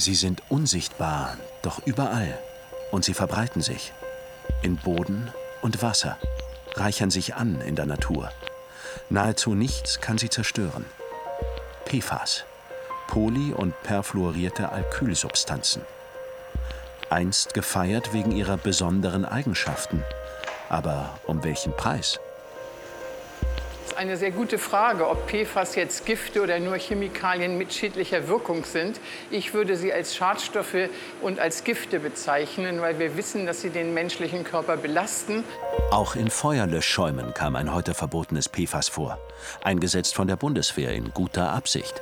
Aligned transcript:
Sie 0.00 0.14
sind 0.14 0.42
unsichtbar, 0.48 1.36
doch 1.60 1.82
überall. 1.84 2.38
Und 2.90 3.04
sie 3.04 3.12
verbreiten 3.12 3.60
sich. 3.60 3.92
In 4.62 4.78
Boden 4.78 5.30
und 5.60 5.82
Wasser, 5.82 6.16
reichern 6.72 7.10
sich 7.10 7.34
an 7.34 7.60
in 7.60 7.76
der 7.76 7.84
Natur. 7.84 8.30
Nahezu 9.10 9.54
nichts 9.54 10.00
kann 10.00 10.16
sie 10.16 10.30
zerstören. 10.30 10.86
PFAS, 11.84 12.44
poly- 13.08 13.52
und 13.52 13.78
perfluorierte 13.82 14.70
Alkylsubstanzen. 14.72 15.82
Einst 17.10 17.52
gefeiert 17.52 18.14
wegen 18.14 18.32
ihrer 18.32 18.56
besonderen 18.56 19.26
Eigenschaften. 19.26 20.02
Aber 20.70 21.18
um 21.26 21.44
welchen 21.44 21.76
Preis? 21.76 22.18
Eine 24.00 24.16
sehr 24.16 24.30
gute 24.30 24.56
Frage, 24.56 25.06
ob 25.06 25.28
PFAS 25.28 25.74
jetzt 25.74 26.06
Gifte 26.06 26.42
oder 26.42 26.58
nur 26.58 26.78
Chemikalien 26.78 27.58
mit 27.58 27.70
schädlicher 27.74 28.28
Wirkung 28.28 28.64
sind. 28.64 28.98
Ich 29.30 29.52
würde 29.52 29.76
sie 29.76 29.92
als 29.92 30.16
Schadstoffe 30.16 30.88
und 31.20 31.38
als 31.38 31.64
Gifte 31.64 32.00
bezeichnen, 32.00 32.80
weil 32.80 32.98
wir 32.98 33.18
wissen, 33.18 33.44
dass 33.44 33.60
sie 33.60 33.68
den 33.68 33.92
menschlichen 33.92 34.42
Körper 34.42 34.78
belasten. 34.78 35.44
Auch 35.90 36.16
in 36.16 36.30
Feuerlöschschäumen 36.30 37.34
kam 37.34 37.56
ein 37.56 37.74
heute 37.74 37.92
verbotenes 37.92 38.48
PFAS 38.48 38.88
vor, 38.88 39.18
eingesetzt 39.62 40.14
von 40.14 40.26
der 40.26 40.36
Bundeswehr 40.36 40.94
in 40.94 41.12
guter 41.12 41.52
Absicht. 41.52 42.00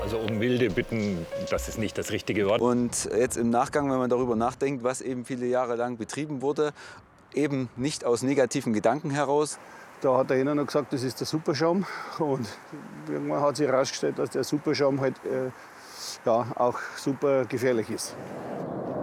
Also 0.00 0.18
um 0.18 0.38
wilde 0.38 0.70
bitten, 0.70 1.26
das 1.50 1.66
ist 1.68 1.78
nicht 1.78 1.98
das 1.98 2.12
richtige 2.12 2.46
Wort. 2.46 2.60
Und 2.60 3.10
jetzt 3.12 3.36
im 3.36 3.50
Nachgang, 3.50 3.90
wenn 3.90 3.98
man 3.98 4.08
darüber 4.08 4.36
nachdenkt, 4.36 4.84
was 4.84 5.00
eben 5.00 5.24
viele 5.24 5.46
Jahre 5.46 5.74
lang 5.74 5.96
betrieben 5.96 6.42
wurde, 6.42 6.72
eben 7.34 7.70
nicht 7.74 8.04
aus 8.04 8.22
negativen 8.22 8.72
Gedanken 8.72 9.10
heraus. 9.10 9.58
Da 10.00 10.18
hat 10.18 10.30
einer 10.30 10.54
noch 10.54 10.66
gesagt, 10.66 10.92
das 10.92 11.02
ist 11.02 11.18
der 11.18 11.26
Superschaum. 11.26 11.84
Und 12.18 12.46
irgendwann 13.08 13.40
hat 13.40 13.56
sich 13.56 13.66
herausgestellt, 13.66 14.18
dass 14.18 14.30
der 14.30 14.44
Superschaum 14.44 15.00
halt 15.00 15.16
äh, 15.24 15.50
ja, 16.24 16.46
auch 16.54 16.78
super 16.96 17.44
gefährlich 17.44 17.90
ist. 17.90 18.14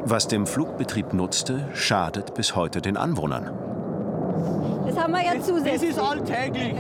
Was 0.06 0.28
dem 0.28 0.48
Flugbetrieb 0.48 1.14
nutzte, 1.14 1.70
schadet 1.74 2.34
bis 2.36 2.56
heute 2.56 2.82
den 2.82 2.96
Anwohnern. 2.96 3.52
Das 4.86 4.98
haben 4.98 5.14
wir 5.14 5.24
ja 5.24 5.42
zusätzlich. 5.42 5.74
Das 5.74 5.84
ist 5.84 6.00
alltäglich. 6.00 6.76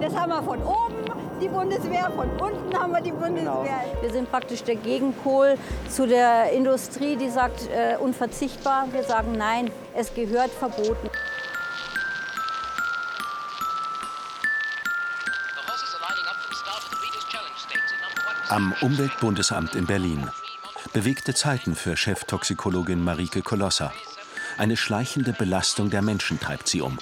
Das 0.00 0.14
haben 0.14 0.30
wir 0.30 0.42
von 0.42 0.62
oben, 0.62 1.04
die 1.42 1.48
Bundeswehr, 1.48 2.10
von 2.14 2.30
unten 2.30 2.78
haben 2.78 2.92
wir 2.92 3.00
die 3.00 3.12
Bundeswehr. 3.12 3.84
Wir 4.00 4.10
sind 4.10 4.30
praktisch 4.30 4.62
der 4.62 4.76
Gegenpol 4.76 5.56
zu 5.90 6.06
der 6.06 6.52
Industrie, 6.52 7.16
die 7.16 7.28
sagt 7.28 7.68
äh, 7.68 7.96
unverzichtbar. 7.98 8.86
Wir 8.92 9.02
sagen 9.02 9.32
nein, 9.36 9.70
es 9.94 10.14
gehört 10.14 10.50
verboten. 10.50 11.10
Am 18.54 18.72
Umweltbundesamt 18.82 19.74
in 19.74 19.84
Berlin. 19.84 20.30
Bewegte 20.92 21.34
Zeiten 21.34 21.74
für 21.74 21.96
Cheftoxikologin 21.96 23.02
Marike 23.02 23.42
Kolosser. 23.42 23.92
Eine 24.56 24.76
schleichende 24.76 25.32
Belastung 25.32 25.90
der 25.90 26.02
Menschen 26.02 26.38
treibt 26.38 26.68
sie 26.68 26.80
um. 26.80 27.00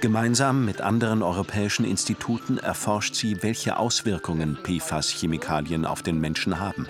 Gemeinsam 0.00 0.64
mit 0.64 0.80
anderen 0.80 1.24
europäischen 1.24 1.84
Instituten 1.84 2.58
erforscht 2.58 3.16
sie, 3.16 3.42
welche 3.42 3.76
Auswirkungen 3.76 4.56
PFAS-Chemikalien 4.62 5.84
auf 5.84 6.02
den 6.02 6.20
Menschen 6.20 6.60
haben. 6.60 6.86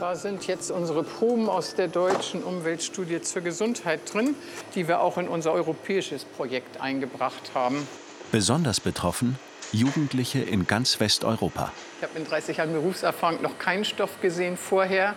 Da 0.00 0.16
sind 0.16 0.48
jetzt 0.48 0.72
unsere 0.72 1.04
Proben 1.04 1.48
aus 1.48 1.76
der 1.76 1.86
deutschen 1.86 2.42
Umweltstudie 2.42 3.20
zur 3.20 3.42
Gesundheit 3.42 4.12
drin, 4.12 4.34
die 4.74 4.88
wir 4.88 5.00
auch 5.00 5.16
in 5.16 5.28
unser 5.28 5.52
europäisches 5.52 6.24
Projekt 6.24 6.80
eingebracht 6.80 7.52
haben. 7.54 7.86
Besonders 8.32 8.80
betroffen 8.80 9.38
Jugendliche 9.72 10.40
in 10.40 10.66
ganz 10.66 10.98
Westeuropa. 10.98 11.72
Ich 11.98 12.08
habe 12.08 12.18
in 12.18 12.26
30 12.26 12.56
Jahren 12.56 12.72
Berufserfahrung 12.72 13.42
noch 13.42 13.58
keinen 13.58 13.84
Stoff 13.84 14.20
gesehen 14.22 14.56
vorher, 14.56 15.14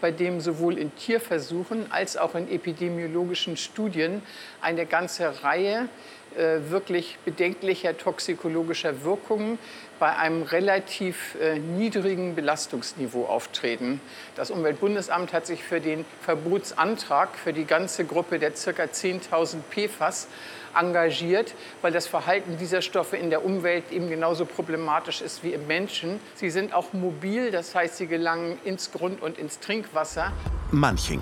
bei 0.00 0.10
dem 0.10 0.40
sowohl 0.40 0.76
in 0.76 0.94
Tierversuchen 0.96 1.90
als 1.90 2.18
auch 2.18 2.34
in 2.34 2.50
epidemiologischen 2.50 3.56
Studien 3.56 4.20
eine 4.60 4.84
ganze 4.84 5.42
Reihe 5.42 5.88
äh, 6.36 6.70
wirklich 6.70 7.16
bedenklicher 7.24 7.96
toxikologischer 7.96 9.04
Wirkungen 9.04 9.58
bei 9.98 10.14
einem 10.16 10.42
relativ 10.42 11.36
äh, 11.40 11.58
niedrigen 11.58 12.34
Belastungsniveau 12.34 13.24
auftreten. 13.24 14.00
Das 14.34 14.50
Umweltbundesamt 14.50 15.32
hat 15.32 15.46
sich 15.46 15.62
für 15.62 15.80
den 15.80 16.04
Verbotsantrag 16.22 17.36
für 17.36 17.52
die 17.52 17.64
ganze 17.64 18.04
Gruppe 18.04 18.38
der 18.38 18.50
ca. 18.50 18.82
10.000 18.82 19.58
PFAS 19.70 20.28
engagiert, 20.76 21.54
weil 21.82 21.92
das 21.92 22.06
Verhalten 22.06 22.56
dieser 22.58 22.82
Stoffe 22.82 23.16
in 23.16 23.30
der 23.30 23.44
Umwelt 23.44 23.90
eben 23.90 24.08
genauso 24.08 24.44
problematisch 24.44 25.20
ist 25.20 25.42
wie 25.42 25.52
im 25.52 25.66
Menschen. 25.66 26.20
Sie 26.34 26.50
sind 26.50 26.74
auch 26.74 26.92
mobil, 26.92 27.50
das 27.50 27.74
heißt, 27.74 27.96
sie 27.96 28.06
gelangen 28.06 28.58
ins 28.64 28.92
Grund- 28.92 29.22
und 29.22 29.38
ins 29.38 29.60
Trinkwasser. 29.60 30.32
Manching, 30.70 31.20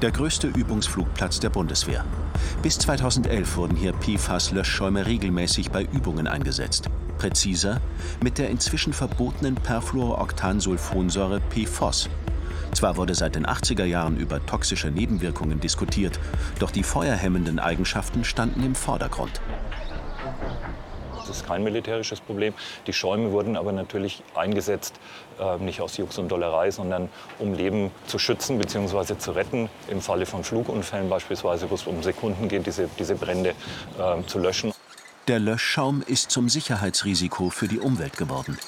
der 0.00 0.10
größte 0.10 0.48
Übungsflugplatz 0.48 1.40
der 1.40 1.50
Bundeswehr. 1.50 2.04
Bis 2.62 2.78
2011 2.78 3.56
wurden 3.56 3.76
hier 3.76 3.92
PFAS-Löschschäume 3.92 5.06
regelmäßig 5.06 5.70
bei 5.70 5.82
Übungen 5.82 6.26
eingesetzt. 6.26 6.88
Präziser 7.18 7.80
mit 8.22 8.38
der 8.38 8.50
inzwischen 8.50 8.92
verbotenen 8.92 9.54
Perfluoroktansulfonsäure 9.54 11.40
PFOS. 11.50 12.08
Zwar 12.74 12.96
wurde 12.96 13.14
seit 13.14 13.34
den 13.34 13.46
80er 13.46 13.84
Jahren 13.84 14.16
über 14.16 14.44
toxische 14.44 14.88
Nebenwirkungen 14.88 15.60
diskutiert, 15.60 16.18
doch 16.58 16.70
die 16.70 16.82
feuerhemmenden 16.82 17.58
Eigenschaften 17.58 18.24
standen 18.24 18.64
im 18.64 18.74
Vordergrund. 18.74 19.40
Das 21.14 21.28
ist 21.36 21.46
kein 21.46 21.62
militärisches 21.62 22.20
Problem. 22.20 22.52
Die 22.86 22.92
Schäume 22.92 23.30
wurden 23.30 23.56
aber 23.56 23.70
natürlich 23.70 24.22
eingesetzt, 24.34 24.94
äh, 25.38 25.56
nicht 25.58 25.80
aus 25.80 25.96
Jux 25.96 26.18
und 26.18 26.28
Dollerei, 26.28 26.70
sondern 26.72 27.08
um 27.38 27.54
Leben 27.54 27.92
zu 28.06 28.18
schützen 28.18 28.58
bzw. 28.58 29.16
zu 29.18 29.30
retten. 29.30 29.68
Im 29.88 30.00
Falle 30.00 30.26
von 30.26 30.42
Flugunfällen 30.42 31.08
beispielsweise, 31.08 31.70
wo 31.70 31.76
es 31.76 31.86
um 31.86 32.02
Sekunden 32.02 32.48
geht, 32.48 32.66
diese, 32.66 32.88
diese 32.98 33.14
Brände 33.14 33.50
äh, 33.50 34.26
zu 34.26 34.40
löschen. 34.40 34.72
Der 35.28 35.38
Löschschaum 35.38 36.02
ist 36.04 36.32
zum 36.32 36.48
Sicherheitsrisiko 36.48 37.50
für 37.50 37.68
die 37.68 37.78
Umwelt 37.78 38.16
geworden. 38.16 38.58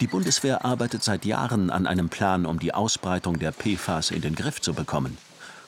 Die 0.00 0.06
Bundeswehr 0.06 0.64
arbeitet 0.64 1.02
seit 1.02 1.24
Jahren 1.24 1.70
an 1.70 1.86
einem 1.86 2.08
Plan, 2.08 2.46
um 2.46 2.58
die 2.58 2.74
Ausbreitung 2.74 3.38
der 3.38 3.52
PFAS 3.52 4.10
in 4.10 4.22
den 4.22 4.34
Griff 4.34 4.60
zu 4.60 4.74
bekommen. 4.74 5.18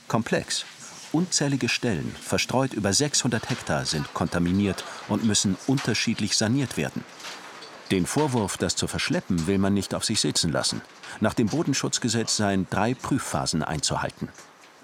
Komplex. 0.08 0.64
Unzählige 1.10 1.68
Stellen, 1.68 2.14
verstreut 2.20 2.74
über 2.74 2.92
600 2.92 3.48
Hektar, 3.48 3.86
sind 3.86 4.12
kontaminiert 4.12 4.84
und 5.08 5.24
müssen 5.24 5.56
unterschiedlich 5.66 6.36
saniert 6.36 6.76
werden. 6.76 7.02
Den 7.90 8.04
Vorwurf, 8.04 8.58
das 8.58 8.76
zu 8.76 8.86
verschleppen, 8.86 9.46
will 9.46 9.56
man 9.56 9.72
nicht 9.72 9.94
auf 9.94 10.04
sich 10.04 10.20
sitzen 10.20 10.52
lassen. 10.52 10.82
Nach 11.20 11.32
dem 11.32 11.46
Bodenschutzgesetz 11.46 12.36
seien 12.36 12.66
drei 12.68 12.92
Prüfphasen 12.92 13.62
einzuhalten. 13.62 14.28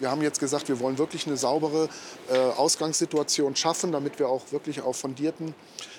Wir 0.05 0.11
haben 0.11 0.21
jetzt 0.21 0.39
gesagt, 0.39 0.69
wir 0.69 0.81
wollen 0.81 0.99
wirklich 0.99 1.27
eine 1.27 1.39
saubere 1.39 1.89
äh, 2.31 2.37
Ausgangssituation 2.37 3.57
schaffen, 3.57 3.91
damit 3.91 4.19
wir 4.19 4.29
auch 4.29 4.43
wirklich 4.53 4.83
auf 4.83 4.99
fundierten 4.99 5.55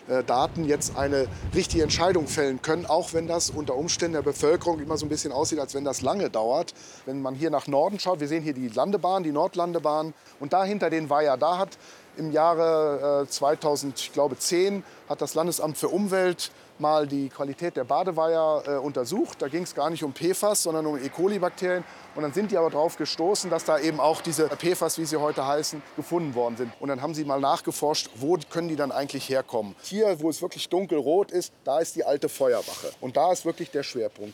äh, 0.07 0.23
Daten 0.23 0.63
jetzt 0.66 0.95
eine 0.95 1.27
richtige 1.55 1.81
Entscheidung 1.81 2.27
fällen 2.27 2.61
können, 2.61 2.85
auch 2.85 3.13
wenn 3.13 3.25
das 3.25 3.49
unter 3.49 3.73
Umständen 3.73 4.13
der 4.13 4.21
Bevölkerung 4.21 4.79
immer 4.79 4.95
so 4.97 5.07
ein 5.07 5.09
bisschen 5.09 5.31
aussieht, 5.31 5.57
als 5.57 5.73
wenn 5.73 5.85
das 5.85 6.03
lange 6.03 6.29
dauert. 6.29 6.75
Wenn 7.07 7.23
man 7.23 7.33
hier 7.33 7.49
nach 7.49 7.65
Norden 7.65 7.97
schaut, 7.97 8.19
wir 8.19 8.27
sehen 8.27 8.44
hier 8.44 8.53
die 8.53 8.67
Landebahn, 8.67 9.23
die 9.23 9.31
Nordlandebahn 9.31 10.13
und 10.39 10.53
da 10.53 10.63
hinter 10.63 10.91
den 10.91 11.09
Weiher, 11.09 11.35
da 11.35 11.57
hat 11.57 11.75
im 12.17 12.31
Jahre 12.31 13.23
äh, 13.23 13.29
2010 13.29 14.83
hat 15.09 15.21
das 15.21 15.33
Landesamt 15.35 15.77
für 15.77 15.89
Umwelt 15.89 16.51
mal 16.79 17.07
die 17.07 17.29
Qualität 17.29 17.77
der 17.77 17.83
Badeweiher 17.83 18.63
äh, 18.65 18.71
untersucht. 18.77 19.41
Da 19.41 19.47
ging 19.47 19.63
es 19.63 19.73
gar 19.75 19.89
nicht 19.89 20.03
um 20.03 20.13
PFAS, 20.13 20.63
sondern 20.63 20.85
um 20.85 20.97
E. 20.97 21.09
coli-Bakterien. 21.09 21.83
Und 22.15 22.23
dann 22.23 22.33
sind 22.33 22.51
die 22.51 22.57
aber 22.57 22.69
darauf 22.69 22.97
gestoßen, 22.97 23.49
dass 23.49 23.65
da 23.65 23.79
eben 23.79 24.00
auch 24.00 24.21
diese 24.21 24.47
PFAS, 24.47 24.97
wie 24.97 25.06
sie 25.06 25.17
heute 25.17 25.45
heißen, 25.45 25.81
gefunden 25.95 26.35
worden 26.35 26.57
sind. 26.57 26.73
Und 26.79 26.89
dann 26.89 27.01
haben 27.01 27.13
sie 27.13 27.25
mal 27.25 27.39
nachgeforscht, 27.39 28.09
wo 28.15 28.38
können 28.50 28.69
die 28.69 28.75
dann 28.75 28.91
eigentlich 28.91 29.29
herkommen. 29.29 29.75
Hier, 29.81 30.19
wo 30.19 30.29
es 30.29 30.41
wirklich 30.41 30.69
dunkelrot 30.69 31.31
ist, 31.31 31.53
da 31.63 31.79
ist 31.79 31.95
die 31.95 32.03
alte 32.03 32.29
Feuerwache. 32.29 32.91
Und 33.01 33.18
da 33.18 33.31
ist 33.31 33.45
wirklich 33.45 33.71
der 33.71 33.83
Schwerpunkt. 33.83 34.33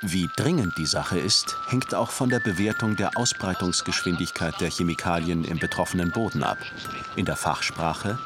Wie 0.00 0.28
dringend 0.36 0.78
die 0.78 0.86
Sache 0.86 1.18
ist, 1.18 1.56
hängt 1.68 1.92
auch 1.94 2.10
von 2.10 2.28
der 2.28 2.38
Bewertung 2.38 2.94
der 2.94 3.16
Ausbreitungsgeschwindigkeit 3.16 4.54
der 4.60 4.70
Chemikalien 4.70 5.44
im 5.44 5.58
betroffenen 5.58 6.12
Boden 6.12 6.44
ab. 6.44 6.58
In 7.16 7.24
der 7.24 7.34
Fachsprache 7.36 8.16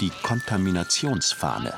die 0.00 0.10
Kontaminationsfahne. 0.22 1.72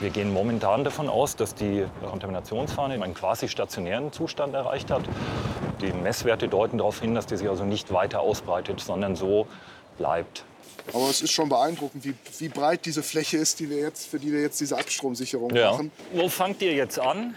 Wir 0.00 0.10
gehen 0.10 0.32
momentan 0.32 0.82
davon 0.84 1.08
aus, 1.08 1.36
dass 1.36 1.54
die 1.54 1.84
Kontaminationsfahne 2.08 2.94
einen 3.02 3.14
quasi 3.14 3.48
stationären 3.48 4.12
Zustand 4.12 4.54
erreicht 4.54 4.90
hat. 4.90 5.02
Die 5.80 5.92
Messwerte 5.92 6.48
deuten 6.48 6.78
darauf 6.78 7.00
hin, 7.00 7.14
dass 7.14 7.26
die 7.26 7.36
sich 7.36 7.48
also 7.48 7.64
nicht 7.64 7.92
weiter 7.92 8.20
ausbreitet, 8.20 8.80
sondern 8.80 9.14
so 9.14 9.46
bleibt. 9.96 10.44
Aber 10.92 11.10
es 11.10 11.20
ist 11.22 11.32
schon 11.32 11.48
beeindruckend, 11.48 12.04
wie, 12.04 12.14
wie 12.38 12.48
breit 12.48 12.84
diese 12.86 13.02
Fläche 13.02 13.36
ist, 13.36 13.60
die 13.60 13.68
wir 13.70 13.78
jetzt, 13.78 14.08
für 14.08 14.18
die 14.18 14.32
wir 14.32 14.40
jetzt 14.40 14.60
diese 14.60 14.76
Abstromsicherung 14.78 15.54
Ja. 15.54 15.72
machen. 15.72 15.92
Wo 16.12 16.28
fangt 16.28 16.62
ihr 16.62 16.72
jetzt 16.74 16.98
an 16.98 17.36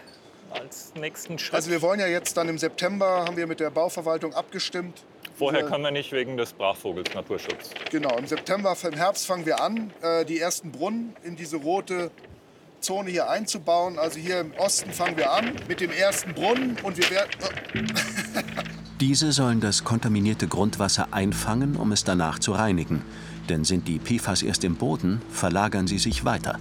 als 0.54 0.94
nächsten 0.96 1.40
Schritt? 1.40 1.56
Also 1.56 1.72
wir 1.72 1.82
wollen 1.82 2.00
ja 2.00 2.08
jetzt 2.08 2.38
dann 2.38 2.50
im 2.50 2.58
September, 2.58 3.26
haben 3.26 3.38
wir 3.38 3.48
mit 3.48 3.60
der 3.60 3.70
Bauverwaltung 3.70 4.34
abgestimmt. 4.34 5.04
Vorher 5.36 5.64
können 5.64 5.84
wir 5.84 5.92
nicht 5.92 6.12
wegen 6.12 6.38
des 6.38 6.54
Brachvogels 6.54 7.14
Naturschutz. 7.14 7.72
Genau, 7.90 8.16
im 8.18 8.28
September, 8.28 8.76
im 8.84 8.94
Herbst 8.94 9.26
fangen 9.26 9.46
wir 9.46 9.62
an, 9.62 9.92
äh, 10.02 10.24
die 10.26 10.40
ersten 10.40 10.72
Brunnen 10.72 11.16
in 11.24 11.36
diese 11.36 11.58
rote 11.58 12.12
Zone 12.82 13.10
hier 13.10 13.30
einzubauen. 13.30 13.98
Also 13.98 14.20
hier 14.20 14.40
im 14.40 14.54
Osten 14.58 14.92
fangen 14.92 15.18
wir 15.18 15.32
an 15.32 15.56
mit 15.68 15.80
dem 15.80 15.92
ersten 15.92 16.34
Brunnen 16.34 16.78
und 16.84 16.98
wir 16.98 17.10
werden. 17.10 17.32
Diese 19.00 19.32
sollen 19.32 19.62
das 19.62 19.84
kontaminierte 19.84 20.48
Grundwasser 20.48 21.08
einfangen, 21.12 21.76
um 21.76 21.92
es 21.92 22.04
danach 22.04 22.38
zu 22.38 22.52
reinigen. 22.52 23.02
Denn 23.50 23.64
sind 23.64 23.88
die 23.88 23.98
PFAS 23.98 24.44
erst 24.44 24.64
im 24.64 24.76
Boden, 24.76 25.24
verlagern 25.32 25.88
sie 25.88 25.98
sich 25.98 26.24
weiter. 26.24 26.60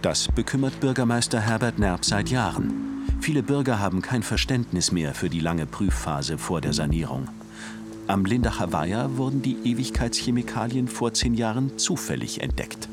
Das 0.00 0.28
bekümmert 0.28 0.78
Bürgermeister 0.78 1.40
Herbert 1.40 1.80
Nerb 1.80 2.04
seit 2.04 2.28
Jahren. 2.28 2.95
Viele 3.20 3.42
Bürger 3.42 3.80
haben 3.80 4.02
kein 4.02 4.22
Verständnis 4.22 4.92
mehr 4.92 5.14
für 5.14 5.28
die 5.28 5.40
lange 5.40 5.66
Prüfphase 5.66 6.38
vor 6.38 6.60
der 6.60 6.72
Sanierung. 6.72 7.28
Am 8.06 8.24
Lindacher 8.24 8.72
Weiher 8.72 9.16
wurden 9.16 9.42
die 9.42 9.56
Ewigkeitschemikalien 9.64 10.86
vor 10.86 11.12
zehn 11.12 11.34
Jahren 11.34 11.76
zufällig 11.76 12.40
entdeckt. 12.40 12.88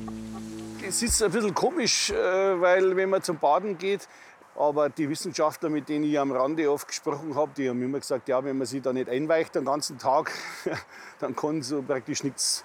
Es 0.87 1.03
ist 1.03 1.21
ein 1.21 1.31
bisschen 1.31 1.53
komisch, 1.53 2.09
äh, 2.09 2.15
weil 2.15 2.95
wenn 2.95 3.09
man 3.09 3.21
zum 3.21 3.37
Baden 3.37 3.77
geht, 3.77 4.07
aber 4.55 4.89
die 4.89 5.09
Wissenschaftler, 5.09 5.69
mit 5.69 5.89
denen 5.89 6.05
ich 6.05 6.19
am 6.19 6.31
Rande 6.31 6.69
oft 6.71 6.87
gesprochen 6.87 7.35
habe, 7.35 7.51
die 7.55 7.69
haben 7.69 7.81
immer 7.81 7.99
gesagt, 7.99 8.27
ja, 8.27 8.43
wenn 8.43 8.57
man 8.57 8.67
sich 8.67 8.81
da 8.81 8.91
nicht 8.91 9.09
einweicht 9.09 9.55
den 9.55 9.65
ganzen 9.65 9.97
Tag, 9.97 10.31
dann 11.19 11.35
kann 11.35 11.61
so 11.61 11.81
praktisch 11.81 12.23
nichts 12.23 12.63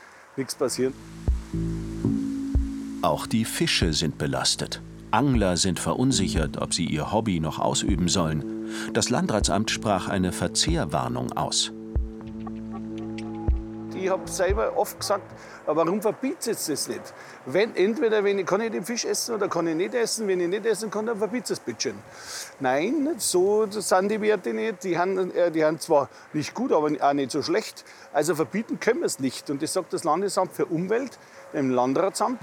passieren. 0.58 0.94
Auch 3.02 3.26
die 3.26 3.44
Fische 3.44 3.92
sind 3.92 4.18
belastet. 4.18 4.82
Angler 5.10 5.56
sind 5.56 5.80
verunsichert, 5.80 6.60
ob 6.60 6.74
sie 6.74 6.84
ihr 6.84 7.12
Hobby 7.12 7.40
noch 7.40 7.58
ausüben 7.58 8.08
sollen. 8.08 8.68
Das 8.92 9.08
Landratsamt 9.08 9.70
sprach 9.70 10.08
eine 10.08 10.32
Verzehrwarnung 10.32 11.32
aus. 11.32 11.72
Ich 13.94 14.10
habe 14.10 14.30
selber 14.30 14.76
oft 14.76 15.00
gesagt, 15.00 15.24
warum 15.66 16.00
verbietet 16.00 16.46
es 16.46 16.66
das 16.66 16.88
nicht? 16.88 17.00
Wenn, 17.46 17.74
entweder 17.74 18.22
wenn 18.22 18.38
ich, 18.38 18.46
kann 18.46 18.60
ich 18.60 18.70
den 18.70 18.84
Fisch 18.84 19.04
essen 19.04 19.34
oder 19.34 19.48
kann 19.48 19.66
ich 19.66 19.74
nicht 19.74 19.92
essen. 19.94 20.28
Wenn 20.28 20.40
ich 20.40 20.48
nicht 20.48 20.66
essen 20.66 20.90
kann, 20.90 21.06
dann 21.06 21.18
verbietet 21.18 21.50
es 21.50 21.60
bitte 21.60 21.80
schön. 21.80 21.98
Nein, 22.60 23.14
so 23.16 23.66
sind 23.68 24.10
die 24.10 24.20
Werte 24.20 24.52
nicht. 24.52 24.84
Die 24.84 24.96
haben, 24.96 25.34
äh, 25.34 25.50
die 25.50 25.64
haben 25.64 25.80
zwar 25.80 26.10
nicht 26.32 26.54
gut, 26.54 26.70
aber 26.70 26.90
auch 27.00 27.12
nicht 27.12 27.32
so 27.32 27.42
schlecht. 27.42 27.84
Also 28.12 28.36
verbieten 28.36 28.78
können 28.78 29.00
wir 29.00 29.06
es 29.06 29.18
nicht. 29.18 29.50
Und 29.50 29.62
das 29.62 29.72
sagt 29.72 29.92
das 29.92 30.04
Landesamt 30.04 30.52
für 30.52 30.66
Umwelt 30.66 31.18
im 31.52 31.70
Landratsamt. 31.70 32.38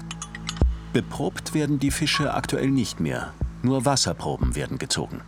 Beprobt 0.96 1.52
werden 1.52 1.78
die 1.78 1.90
Fische 1.90 2.32
aktuell 2.32 2.70
nicht 2.70 3.00
mehr. 3.00 3.34
Nur 3.62 3.84
Wasserproben 3.84 4.56
werden 4.56 4.78
gezogen. 4.78 5.20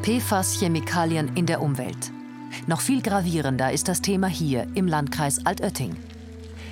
PFAS-Chemikalien 0.00 1.36
in 1.36 1.44
der 1.44 1.60
Umwelt. 1.60 2.10
Noch 2.66 2.80
viel 2.80 3.02
gravierender 3.02 3.70
ist 3.70 3.88
das 3.88 4.00
Thema 4.00 4.28
hier 4.28 4.66
im 4.72 4.86
Landkreis 4.88 5.44
Altötting. 5.44 5.94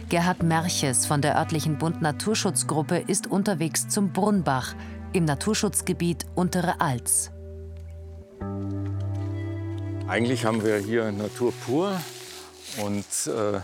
Gerhard 0.09 0.43
Merches 0.43 1.05
von 1.05 1.21
der 1.21 1.37
örtlichen 1.37 1.77
Bund 1.77 2.01
Naturschutzgruppe 2.01 2.97
ist 2.97 3.27
unterwegs 3.27 3.87
zum 3.87 4.15
Brunnbach 4.15 4.75
im 5.13 5.27
Naturschutzgebiet 5.27 6.25
Untere 6.37 6.81
Alz. 6.81 7.31
Eigentlich 10.09 10.47
haben 10.47 10.65
wir 10.65 10.79
hier 10.79 11.13
Natur 11.13 11.53
pur 11.67 12.01
und 12.83 13.05
äh, 13.27 13.61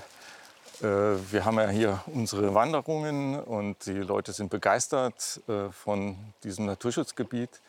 wir 0.81 1.45
haben 1.45 1.59
ja 1.59 1.69
hier 1.69 2.03
unsere 2.07 2.55
Wanderungen 2.55 3.41
und 3.41 3.87
die 3.87 3.93
Leute 3.93 4.33
sind 4.33 4.51
begeistert 4.51 5.41
äh, 5.49 5.71
von 5.71 6.17
diesem 6.45 6.67
Naturschutzgebiet. 6.67 7.61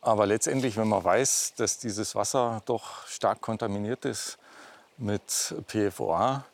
Aber 0.00 0.26
letztendlich, 0.26 0.76
wenn 0.76 0.88
man 0.88 1.02
weiß, 1.02 1.54
dass 1.56 1.78
dieses 1.78 2.14
Wasser 2.14 2.62
doch 2.66 3.06
stark 3.08 3.40
kontaminiert 3.40 4.04
ist 4.04 4.38
mit 4.98 5.54
PFOA, 5.66 6.44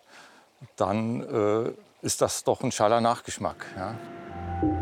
dann 0.76 1.22
äh, 1.22 1.72
ist 2.06 2.20
das 2.22 2.44
doch 2.44 2.62
ein 2.62 2.72
schaler 2.72 3.00
Nachgeschmack. 3.00 3.66
Ja. 3.76 3.94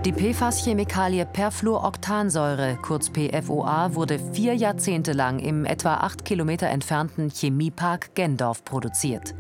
Die 0.05 0.13
PFAS-Chemikalie 0.13 1.25
Perfluoroktansäure, 1.25 2.77
kurz 2.83 3.09
PFOA, 3.09 3.95
wurde 3.95 4.19
vier 4.19 4.55
Jahrzehnte 4.55 5.13
lang 5.13 5.39
im 5.39 5.65
etwa 5.65 5.95
acht 5.95 6.27
Kilometer 6.27 6.69
entfernten 6.69 7.31
Chemiepark 7.31 8.15
Gendorf 8.15 8.63
produziert. 8.63 9.35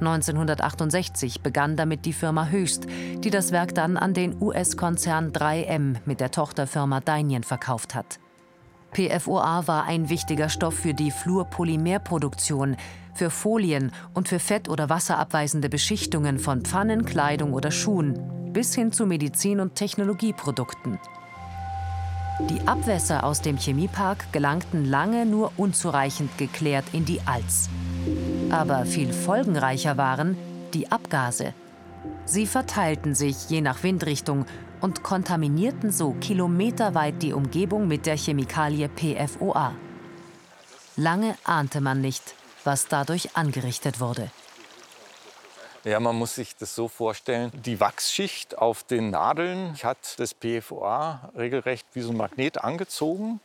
1968 0.00 1.42
begann 1.42 1.76
damit 1.76 2.06
die 2.06 2.14
Firma 2.14 2.46
Höchst, 2.46 2.86
die 3.18 3.28
das 3.28 3.52
Werk 3.52 3.74
dann 3.74 3.98
an 3.98 4.14
den 4.14 4.40
US-Konzern 4.40 5.32
3M 5.32 5.96
mit 6.06 6.20
der 6.20 6.30
Tochterfirma 6.30 7.00
Dainian 7.00 7.42
verkauft 7.42 7.94
hat. 7.94 8.18
PFOA 8.92 9.66
war 9.66 9.84
ein 9.84 10.08
wichtiger 10.08 10.48
Stoff 10.48 10.74
für 10.74 10.94
die 10.94 11.10
Fluorpolymerproduktion, 11.10 12.76
für 13.12 13.28
Folien 13.28 13.92
und 14.14 14.28
für 14.28 14.38
fett- 14.38 14.70
oder 14.70 14.88
wasserabweisende 14.88 15.68
Beschichtungen 15.68 16.38
von 16.38 16.62
Pfannen, 16.62 17.04
Kleidung 17.04 17.52
oder 17.52 17.70
Schuhen, 17.70 18.35
bis 18.56 18.74
hin 18.74 18.90
zu 18.90 19.04
Medizin- 19.04 19.60
und 19.60 19.74
Technologieprodukten. 19.74 20.98
Die 22.48 22.66
Abwässer 22.66 23.24
aus 23.24 23.42
dem 23.42 23.58
Chemiepark 23.58 24.32
gelangten 24.32 24.86
lange 24.86 25.26
nur 25.26 25.52
unzureichend 25.58 26.38
geklärt 26.38 26.86
in 26.92 27.04
die 27.04 27.20
Alz. 27.26 27.68
Aber 28.48 28.86
viel 28.86 29.12
folgenreicher 29.12 29.98
waren 29.98 30.38
die 30.72 30.90
Abgase. 30.90 31.52
Sie 32.24 32.46
verteilten 32.46 33.14
sich 33.14 33.50
je 33.50 33.60
nach 33.60 33.82
Windrichtung 33.82 34.46
und 34.80 35.02
kontaminierten 35.02 35.92
so 35.92 36.12
kilometerweit 36.12 37.22
die 37.22 37.34
Umgebung 37.34 37.86
mit 37.86 38.06
der 38.06 38.16
Chemikalie 38.16 38.88
PFOA. 38.88 39.74
Lange 40.96 41.34
ahnte 41.44 41.82
man 41.82 42.00
nicht, 42.00 42.34
was 42.64 42.88
dadurch 42.88 43.36
angerichtet 43.36 44.00
wurde. 44.00 44.30
Ja, 45.86 46.00
man 46.00 46.16
muss 46.16 46.34
sich 46.34 46.56
das 46.56 46.74
so 46.74 46.88
vorstellen. 46.88 47.52
Die 47.54 47.78
Wachsschicht 47.78 48.58
auf 48.58 48.82
den 48.82 49.10
Nadeln 49.10 49.76
hat 49.84 50.18
das 50.18 50.34
PFOA 50.34 51.30
regelrecht 51.36 51.86
wie 51.92 52.00
so 52.00 52.10
ein 52.10 52.16
Magnet 52.16 52.58
angezogen. 52.58 53.38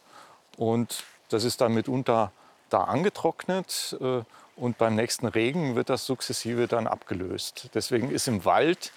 Und 0.58 1.04
das 1.30 1.44
ist 1.44 1.62
dann 1.62 1.72
mitunter 1.76 2.32
da 2.70 2.86
angetrocknet. 2.86 3.96
Äh, 4.02 4.24
und 4.56 4.80
beim 4.80 4.96
nächsten 4.96 5.28
Regen 5.28 5.76
wird 5.76 5.92
das 5.92 6.08
sukzessive 6.08 6.68
dann 6.68 6.88
abgelöst. 6.88 7.70
Deswegen 7.76 8.10
ist 8.10 8.28
im 8.28 8.44
Wald 8.44 8.92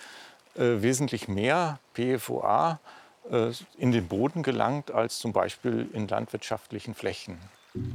äh, 0.55 0.81
wesentlich 0.81 1.29
mehr 1.29 1.79
PFOA 1.93 2.81
äh, 3.31 3.50
in 3.76 3.93
den 3.93 4.08
Boden 4.08 4.43
gelangt 4.43 4.91
als 4.91 5.19
zum 5.19 5.35
Beispiel 5.35 5.91
in 5.93 6.08
landwirtschaftlichen 6.08 6.94
Flächen. 6.94 7.38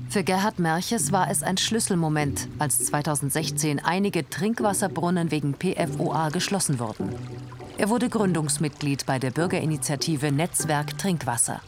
Für 0.09 0.23
Gerhard 0.23 0.59
Merches 0.59 1.11
war 1.11 1.29
es 1.29 1.41
ein 1.41 1.57
Schlüsselmoment, 1.57 2.49
als 2.57 2.83
2016 2.85 3.79
einige 3.79 4.29
Trinkwasserbrunnen 4.29 5.31
wegen 5.31 5.53
PFOA 5.53 6.29
geschlossen 6.29 6.79
wurden. 6.79 7.15
Er 7.77 7.89
wurde 7.89 8.09
Gründungsmitglied 8.09 9.05
bei 9.05 9.19
der 9.19 9.31
Bürgerinitiative 9.31 10.31
Netzwerk 10.31 10.97
Trinkwasser. 10.97 11.61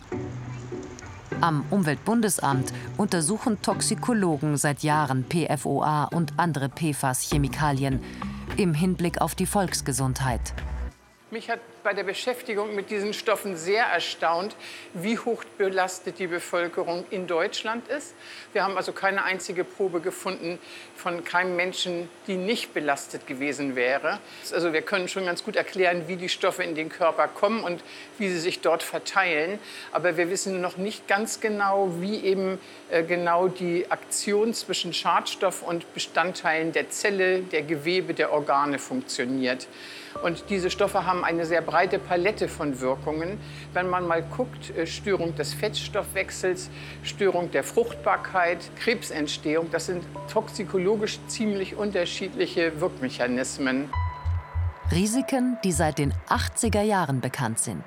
Am 1.40 1.64
Umweltbundesamt 1.70 2.74
untersuchen 2.98 3.62
Toxikologen 3.62 4.58
seit 4.58 4.84
Jahren 4.84 5.24
PFOA 5.24 6.06
und 6.06 6.34
andere 6.38 6.68
PFAS-Chemikalien 6.68 8.02
im 8.58 8.74
Hinblick 8.74 9.22
auf 9.22 9.36
die 9.36 9.46
Volksgesundheit. 9.46 10.54
Mich 11.32 11.50
hat 11.50 11.62
bei 11.84 11.94
der 11.94 12.04
Beschäftigung 12.04 12.76
mit 12.76 12.90
diesen 12.90 13.14
Stoffen 13.14 13.56
sehr 13.56 13.86
erstaunt, 13.86 14.56
wie 14.94 15.18
hoch 15.18 15.44
belastet 15.58 16.20
die 16.20 16.28
Bevölkerung 16.28 17.06
in 17.10 17.28
Deutschland 17.28 17.88
ist. 17.88 18.14
Wir 18.54 18.64
haben 18.64 18.78
also 18.78 18.92
keine 18.92 19.24
einzige 19.24 19.64
Probe 19.64 20.00
gefunden 20.02 20.60
von 20.96 21.24
keinem 21.24 21.56
Menschen, 21.56 22.10
die 22.28 22.36
nicht 22.36 22.74
belastet 22.74 23.26
gewesen 23.28 23.76
wäre. 23.76 24.20
Also 24.54 24.74
wir 24.74 24.82
können 24.82 25.08
schon 25.08 25.26
ganz 25.26 25.44
gut 25.44 25.56
erklären, 25.56 26.08
wie 26.08 26.16
die 26.16 26.30
Stoffe 26.30 26.64
in 26.64 26.76
den 26.76 26.90
Körper 26.90 27.28
kommen 27.28 27.64
und 27.64 27.84
wie 28.18 28.30
sie 28.30 28.40
sich 28.40 28.62
dort 28.62 28.84
verteilen. 28.84 29.60
Aber 29.92 30.18
wir 30.18 30.30
wissen 30.30 30.62
noch 30.62 30.78
nicht 30.78 31.08
ganz 31.08 31.40
genau, 31.40 31.90
wie 32.00 32.20
eben 32.20 32.60
äh, 32.90 33.04
genau 33.04 33.48
die 33.48 33.90
Aktion 33.90 34.54
zwischen 34.54 34.94
Schadstoff 34.94 35.64
und 35.64 35.94
Bestandteilen 35.94 36.72
der 36.72 36.90
Zelle, 36.90 37.40
der 37.42 37.64
Gewebe, 37.64 38.14
der 38.14 38.32
Organe 38.32 38.78
funktioniert. 38.80 39.68
Und 40.24 40.46
diese 40.50 40.70
Stoffe 40.70 41.06
haben 41.06 41.24
eine 41.24 41.46
sehr 41.46 41.62
breite 41.62 42.00
Palette 42.00 42.48
von 42.48 42.80
Wirkungen. 42.80 43.40
Wenn 43.74 43.90
man 43.90 44.08
mal 44.08 44.24
guckt, 44.24 44.76
äh, 44.76 44.86
Störung 44.86 45.36
des 45.36 45.54
Fettstoffwechsels, 45.54 46.70
Störung 47.04 47.52
der 47.52 47.64
Fruchtbarkeit, 47.64 48.60
Krebsentstehung, 48.78 49.72
das 49.72 49.88
sind 49.88 50.04
toxikologisch 50.32 51.20
ziemlich 51.28 51.76
unterschiedliche 51.76 52.80
Wirkmechanismen. 52.80 53.90
Risiken, 54.92 55.58
die 55.64 55.72
seit 55.72 55.98
den 55.98 56.14
80er 56.28 56.82
Jahren 56.82 57.22
bekannt 57.22 57.60
sind. 57.60 57.84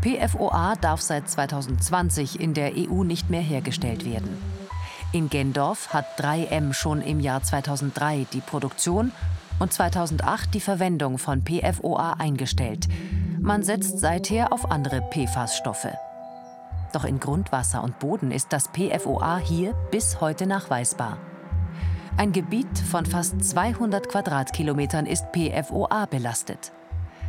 PFOA 0.00 0.74
darf 0.76 1.00
seit 1.00 1.28
2020 1.28 2.40
in 2.40 2.54
der 2.54 2.72
EU 2.76 3.04
nicht 3.04 3.30
mehr 3.30 3.42
hergestellt 3.42 4.04
werden. 4.04 4.36
In 5.12 5.30
Gendorf 5.30 5.94
hat 5.94 6.20
3M 6.20 6.74
schon 6.74 7.00
im 7.00 7.20
Jahr 7.20 7.42
2003 7.42 8.26
die 8.32 8.40
Produktion 8.40 9.12
und 9.58 9.72
2008 9.72 10.54
die 10.54 10.60
Verwendung 10.60 11.18
von 11.18 11.44
PFOA 11.44 12.14
eingestellt. 12.14 12.86
Man 13.40 13.62
setzt 13.62 13.98
seither 13.98 14.52
auf 14.52 14.70
andere 14.70 15.02
PFAS-Stoffe. 15.02 15.92
Doch 16.92 17.04
in 17.04 17.20
Grundwasser 17.20 17.82
und 17.82 17.98
Boden 17.98 18.30
ist 18.30 18.52
das 18.52 18.68
PFOA 18.68 19.38
hier 19.38 19.74
bis 19.90 20.20
heute 20.20 20.46
nachweisbar. 20.46 21.18
Ein 22.16 22.32
Gebiet 22.32 22.78
von 22.78 23.06
fast 23.06 23.44
200 23.44 24.08
Quadratkilometern 24.08 25.06
ist 25.06 25.26
PFOA 25.32 26.06
belastet. 26.06 26.72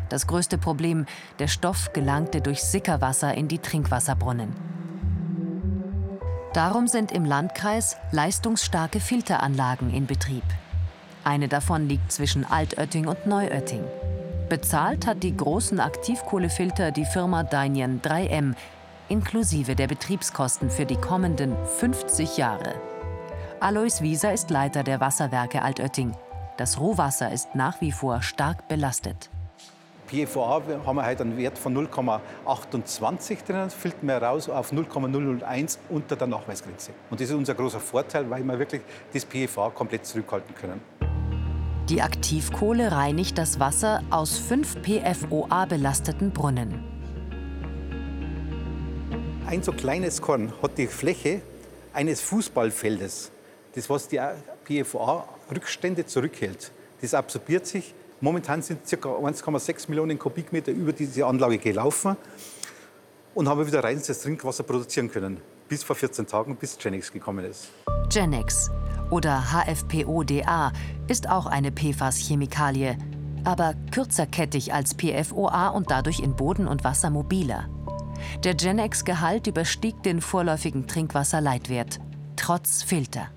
Das 0.10 0.26
größte 0.26 0.58
Problem, 0.58 1.06
der 1.38 1.48
Stoff 1.48 1.94
gelangte 1.94 2.42
durch 2.42 2.64
Sickerwasser 2.64 3.36
in 3.36 3.48
die 3.48 3.60
Trinkwasserbrunnen. 3.60 4.56
Darum 6.54 6.88
sind 6.88 7.12
im 7.12 7.26
Landkreis 7.26 7.98
leistungsstarke 8.12 9.00
Filteranlagen 9.00 9.94
in 9.94 10.08
Betrieb. 10.08 10.44
Eine 11.24 11.48
davon 11.48 11.88
liegt 11.88 12.12
zwischen 12.12 12.46
Altötting 12.46 13.08
und 13.08 13.26
Neuötting. 13.26 13.84
Bezahlt 14.48 15.06
hat 15.06 15.22
die 15.22 15.36
großen 15.36 15.80
Aktivkohlefilter 15.80 16.92
die 16.92 17.06
Firma 17.06 17.44
Dainian 17.44 18.02
3M, 18.02 18.56
inklusive 19.10 19.76
der 19.76 19.88
Betriebskosten 19.88 20.70
für 20.70 20.86
die 20.86 20.96
kommenden 20.96 21.56
50 21.78 22.38
Jahre. 22.38 22.74
Alois 23.60 24.02
Wieser 24.02 24.34
ist 24.34 24.50
Leiter 24.50 24.84
der 24.84 25.02
Wasserwerke 25.02 25.62
Altötting. 25.62 26.14
Das 26.58 26.80
Rohwasser 26.80 27.32
ist 27.32 27.54
nach 27.54 27.82
wie 27.82 27.92
vor 27.92 28.22
stark 28.22 28.68
belastet. 28.68 29.30
PFOA 30.08 30.64
haben 30.86 30.96
wir 30.96 31.06
heute 31.06 31.24
einen 31.24 31.38
Wert 31.38 31.58
von 31.58 31.78
0,28 31.78 33.46
drin, 33.46 33.70
filtern 33.70 34.08
wir 34.08 34.18
raus 34.18 34.50
auf 34.50 34.72
0,001 34.72 35.80
unter 35.90 36.16
der 36.16 36.28
Nachweisgrenze. 36.28 36.92
Und 37.12 37.22
das 37.22 37.30
ist 37.30 37.36
unser 37.36 37.54
großer 37.54 37.80
Vorteil, 37.80 38.28
weil 38.30 38.44
wir 38.44 38.58
wirklich 38.58 38.82
das 39.14 39.26
PFOA 39.26 39.70
komplett 39.70 40.08
zurückhalten 40.08 40.56
können. 40.56 41.09
Die 41.90 42.04
Aktivkohle 42.04 42.92
reinigt 42.92 43.38
das 43.38 43.60
Wasser 43.60 44.04
aus 44.12 44.38
fünf 44.38 44.78
PFOA-belasteten 44.84 46.32
Brunnen. 46.32 46.84
Ein 49.48 49.64
so 49.64 49.72
kleines 49.72 50.22
Korn 50.22 50.54
hat 50.62 50.78
die 50.78 50.86
Fläche 50.86 51.42
eines 51.92 52.22
Fußballfeldes, 52.22 53.32
das 53.74 53.90
was 53.90 54.08
die 54.08 54.20
PFOA-Rückstände 54.66 56.06
zurückhält. 56.06 56.72
Das 57.02 57.16
absorbiert 57.16 57.66
sich 57.66 57.96
Momentan 58.22 58.62
sind 58.62 58.82
ca. 58.86 59.10
1,6 59.10 59.90
Millionen 59.90 60.20
Kubikmeter 60.20 60.74
über 60.74 60.92
diese 60.92 61.26
Anlage 61.26 61.58
gelaufen 61.58 62.18
und 63.34 63.48
haben 63.48 63.66
wieder 63.66 63.82
reines 63.82 64.08
Trinkwasser 64.22 64.64
produzieren 64.64 65.10
können. 65.10 65.40
Bis 65.70 65.84
vor 65.84 65.96
14 65.96 66.28
Tagen, 66.28 66.56
bis 66.58 66.78
Genex 66.78 67.14
gekommen 67.14 67.46
ist. 67.46 67.70
Genex 68.10 68.70
oder 69.10 69.46
HFPODA 69.52 70.72
ist 71.08 71.30
auch 71.30 71.46
eine 71.46 71.72
PFAS-Chemikalie, 71.72 72.98
aber 73.44 73.74
kürzerkettig 73.92 74.74
als 74.74 74.94
PFOA 74.96 75.70
und 75.70 75.92
dadurch 75.92 76.20
in 76.20 76.36
Boden 76.36 76.68
und 76.68 76.84
Wasser 76.84 77.10
mobiler. 77.10 77.66
Der 78.44 78.54
Genex-Gehalt 78.54 79.48
überstieg 79.48 80.04
den 80.04 80.22
vorläufigen 80.22 80.88
Trinkwasserleitwert, 80.88 82.00
trotz 82.36 82.84
Filter. 82.84 83.28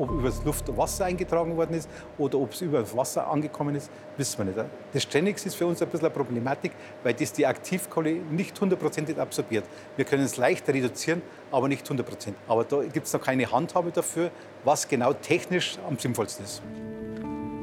Ob 0.00 0.10
über 0.12 0.30
das 0.30 0.42
Luft 0.44 0.64
Wasser 0.78 1.04
eingetragen 1.04 1.54
worden 1.58 1.74
ist 1.74 1.88
oder 2.16 2.38
ob 2.38 2.52
es 2.52 2.62
über 2.62 2.80
das 2.80 2.96
Wasser 2.96 3.30
angekommen 3.30 3.74
ist, 3.74 3.90
wissen 4.16 4.38
wir 4.38 4.44
nicht. 4.46 4.58
Das 4.94 5.06
Genix 5.06 5.44
ist 5.44 5.56
für 5.56 5.66
uns 5.66 5.82
ein 5.82 5.88
bisschen 5.88 6.06
eine 6.06 6.14
Problematik, 6.14 6.72
weil 7.02 7.12
das 7.12 7.34
die 7.34 7.46
Aktivkohle 7.46 8.14
nicht 8.30 8.58
hundertprozentig 8.58 9.18
absorbiert. 9.18 9.64
Wir 9.96 10.06
können 10.06 10.24
es 10.24 10.38
leicht 10.38 10.66
reduzieren, 10.68 11.20
aber 11.52 11.68
nicht 11.68 11.84
100 11.84 12.06
Aber 12.48 12.64
da 12.64 12.82
gibt 12.82 13.06
es 13.06 13.12
noch 13.12 13.20
keine 13.20 13.52
Handhabe 13.52 13.90
dafür, 13.90 14.30
was 14.64 14.88
genau 14.88 15.12
technisch 15.12 15.78
am 15.86 15.98
sinnvollsten 15.98 16.46
ist. 16.46 16.62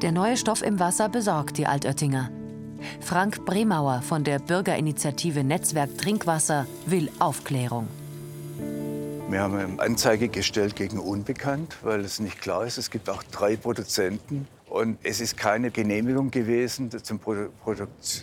Der 0.02 0.12
neue 0.12 0.36
Stoff 0.36 0.62
im 0.62 0.78
Wasser 0.78 1.08
besorgt 1.08 1.58
die 1.58 1.66
Altöttinger. 1.66 2.30
Frank 3.00 3.44
Bremauer 3.44 4.02
von 4.02 4.22
der 4.22 4.38
Bürgerinitiative 4.38 5.42
Netzwerk 5.42 5.98
Trinkwasser 5.98 6.66
will 6.86 7.10
Aufklärung. 7.18 7.88
Wir 9.30 9.42
haben 9.42 9.56
eine 9.56 9.82
Anzeige 9.82 10.28
gestellt 10.28 10.74
gegen 10.74 10.98
Unbekannt, 10.98 11.76
weil 11.82 12.00
es 12.00 12.18
nicht 12.18 12.40
klar 12.40 12.64
ist. 12.64 12.78
Es 12.78 12.90
gibt 12.90 13.10
auch 13.10 13.22
drei 13.24 13.58
Produzenten. 13.58 14.48
Und 14.70 14.96
es 15.02 15.20
ist 15.20 15.36
keine 15.36 15.70
Genehmigung 15.70 16.30
gewesen 16.30 16.90
zum, 16.90 17.18
Produ 17.18 17.50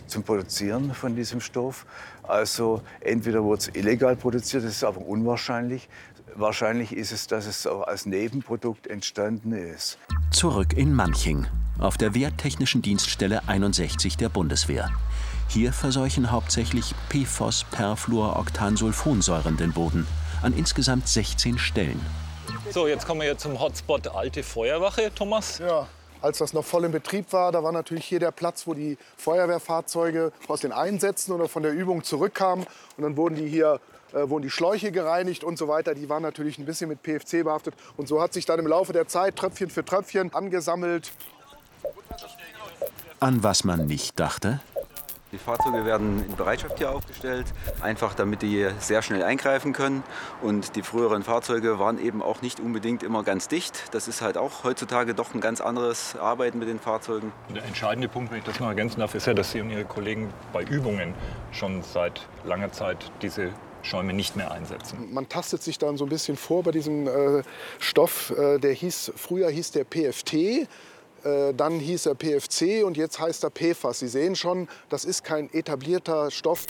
zum 0.08 0.22
Produzieren 0.24 0.92
von 0.94 1.14
diesem 1.14 1.40
Stoff. 1.40 1.86
Also 2.24 2.82
entweder 3.00 3.44
wurde 3.44 3.60
es 3.60 3.68
illegal 3.76 4.16
produziert, 4.16 4.64
das 4.64 4.72
ist 4.72 4.84
aber 4.84 5.00
unwahrscheinlich. 5.00 5.88
Wahrscheinlich 6.34 6.92
ist 6.92 7.12
es, 7.12 7.28
dass 7.28 7.46
es 7.46 7.68
auch 7.68 7.86
als 7.86 8.04
Nebenprodukt 8.04 8.88
entstanden 8.88 9.52
ist. 9.52 9.98
Zurück 10.32 10.72
in 10.72 10.92
Manching, 10.92 11.46
auf 11.78 11.96
der 11.96 12.14
Wehrtechnischen 12.14 12.82
Dienststelle 12.82 13.48
61 13.48 14.16
der 14.16 14.28
Bundeswehr. 14.28 14.90
Hier 15.48 15.72
verseuchen 15.72 16.32
hauptsächlich 16.32 16.96
PFOS, 17.10 17.64
Perfluoroktansulfonsäuren 17.70 19.56
den 19.56 19.72
Boden 19.72 20.04
an 20.46 20.56
insgesamt 20.56 21.08
16 21.08 21.58
Stellen. 21.58 22.00
So, 22.70 22.86
jetzt 22.86 23.04
kommen 23.04 23.20
wir 23.20 23.26
hier 23.26 23.38
zum 23.38 23.60
Hotspot 23.60 24.06
Alte 24.06 24.44
Feuerwache, 24.44 25.12
Thomas. 25.12 25.58
Ja, 25.58 25.88
als 26.22 26.38
das 26.38 26.52
noch 26.52 26.64
voll 26.64 26.84
in 26.84 26.92
Betrieb 26.92 27.32
war, 27.32 27.50
da 27.50 27.64
war 27.64 27.72
natürlich 27.72 28.04
hier 28.04 28.20
der 28.20 28.30
Platz, 28.30 28.66
wo 28.66 28.72
die 28.72 28.96
Feuerwehrfahrzeuge 29.16 30.32
aus 30.46 30.60
den 30.60 30.72
Einsätzen 30.72 31.32
oder 31.32 31.48
von 31.48 31.64
der 31.64 31.72
Übung 31.72 32.04
zurückkamen. 32.04 32.64
Und 32.96 33.02
dann 33.02 33.16
wurden 33.16 33.34
die 33.34 33.48
hier 33.48 33.80
äh, 34.12 34.28
wurden 34.30 34.42
die 34.44 34.50
Schläuche 34.50 34.92
gereinigt 34.92 35.42
und 35.42 35.58
so 35.58 35.66
weiter. 35.66 35.94
Die 35.96 36.08
waren 36.08 36.22
natürlich 36.22 36.58
ein 36.58 36.64
bisschen 36.64 36.88
mit 36.88 37.02
PFC 37.02 37.42
behaftet. 37.42 37.74
Und 37.96 38.06
so 38.06 38.22
hat 38.22 38.32
sich 38.32 38.46
dann 38.46 38.60
im 38.60 38.68
Laufe 38.68 38.92
der 38.92 39.08
Zeit 39.08 39.34
Tröpfchen 39.34 39.68
für 39.68 39.84
Tröpfchen 39.84 40.32
angesammelt. 40.32 41.10
An 43.18 43.42
was 43.42 43.64
man 43.64 43.86
nicht 43.86 44.20
dachte? 44.20 44.60
Die 45.36 45.42
Fahrzeuge 45.44 45.84
werden 45.84 46.24
in 46.26 46.34
Bereitschaft 46.34 46.78
hier 46.78 46.90
aufgestellt, 46.90 47.44
einfach 47.82 48.14
damit 48.14 48.40
die 48.40 48.66
sehr 48.78 49.02
schnell 49.02 49.22
eingreifen 49.22 49.74
können. 49.74 50.02
Und 50.40 50.76
die 50.76 50.82
früheren 50.82 51.22
Fahrzeuge 51.22 51.78
waren 51.78 52.02
eben 52.02 52.22
auch 52.22 52.40
nicht 52.40 52.58
unbedingt 52.58 53.02
immer 53.02 53.22
ganz 53.22 53.46
dicht. 53.46 53.94
Das 53.94 54.08
ist 54.08 54.22
halt 54.22 54.38
auch 54.38 54.64
heutzutage 54.64 55.12
doch 55.12 55.34
ein 55.34 55.42
ganz 55.42 55.60
anderes 55.60 56.16
Arbeiten 56.16 56.58
mit 56.58 56.68
den 56.68 56.80
Fahrzeugen. 56.80 57.32
Der 57.54 57.66
entscheidende 57.66 58.08
Punkt, 58.08 58.30
wenn 58.32 58.38
ich 58.38 58.44
das 58.44 58.60
noch 58.60 58.68
ergänzen 58.68 59.00
darf, 59.00 59.14
ist 59.14 59.26
ja, 59.26 59.34
dass 59.34 59.52
Sie 59.52 59.60
und 59.60 59.68
Ihre 59.68 59.84
Kollegen 59.84 60.32
bei 60.54 60.62
Übungen 60.62 61.12
schon 61.52 61.82
seit 61.82 62.26
langer 62.46 62.72
Zeit 62.72 63.12
diese 63.20 63.52
Schäume 63.82 64.14
nicht 64.14 64.36
mehr 64.36 64.52
einsetzen. 64.52 65.12
Man 65.12 65.28
tastet 65.28 65.62
sich 65.62 65.76
dann 65.76 65.98
so 65.98 66.06
ein 66.06 66.08
bisschen 66.08 66.38
vor 66.38 66.62
bei 66.62 66.70
diesem 66.70 67.06
äh, 67.06 67.42
Stoff, 67.78 68.30
äh, 68.30 68.58
der 68.58 68.72
hieß, 68.72 69.12
früher 69.16 69.50
hieß 69.50 69.72
der 69.72 69.84
PFT. 69.84 70.66
Äh, 71.24 71.54
dann 71.54 71.78
hieß 71.80 72.06
er 72.06 72.14
PFC 72.14 72.84
und 72.84 72.96
jetzt 72.96 73.18
heißt 73.18 73.44
er 73.44 73.50
PFAS. 73.50 74.00
Sie 74.00 74.08
sehen 74.08 74.36
schon, 74.36 74.68
das 74.88 75.04
ist 75.04 75.24
kein 75.24 75.52
etablierter 75.52 76.30
Stoff. 76.30 76.66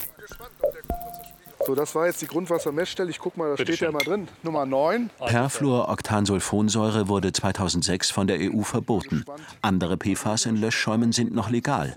So, 1.65 1.75
das 1.75 1.95
war 1.95 2.05
jetzt 2.05 2.21
die 2.21 2.27
Grundwassermessstelle. 2.27 3.09
Ich 3.09 3.19
guck 3.19 3.35
mal, 3.35 3.49
da 3.49 3.55
Bitte 3.55 3.73
steht 3.73 3.79
schön. 3.79 3.87
ja 3.87 3.91
mal 3.91 4.03
drin. 4.03 4.27
Nummer 4.43 4.65
9. 4.65 5.09
Perfluoroktansulfonsäure 5.25 7.07
wurde 7.07 7.33
2006 7.33 8.11
von 8.11 8.27
der 8.27 8.37
EU 8.39 8.61
verboten. 8.61 9.25
Andere 9.61 9.97
PFAS 9.97 10.45
in 10.45 10.55
Löschschäumen 10.55 11.11
sind 11.11 11.33
noch 11.33 11.49
legal. 11.49 11.95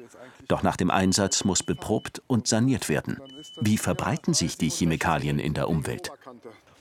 Doch 0.48 0.64
nach 0.64 0.76
dem 0.76 0.90
Einsatz 0.90 1.44
muss 1.44 1.62
beprobt 1.62 2.20
und 2.26 2.48
saniert 2.48 2.88
werden. 2.88 3.18
Wie 3.60 3.78
verbreiten 3.78 4.34
sich 4.34 4.56
die 4.58 4.70
Chemikalien 4.70 5.38
in 5.38 5.54
der 5.54 5.68
Umwelt? 5.68 6.10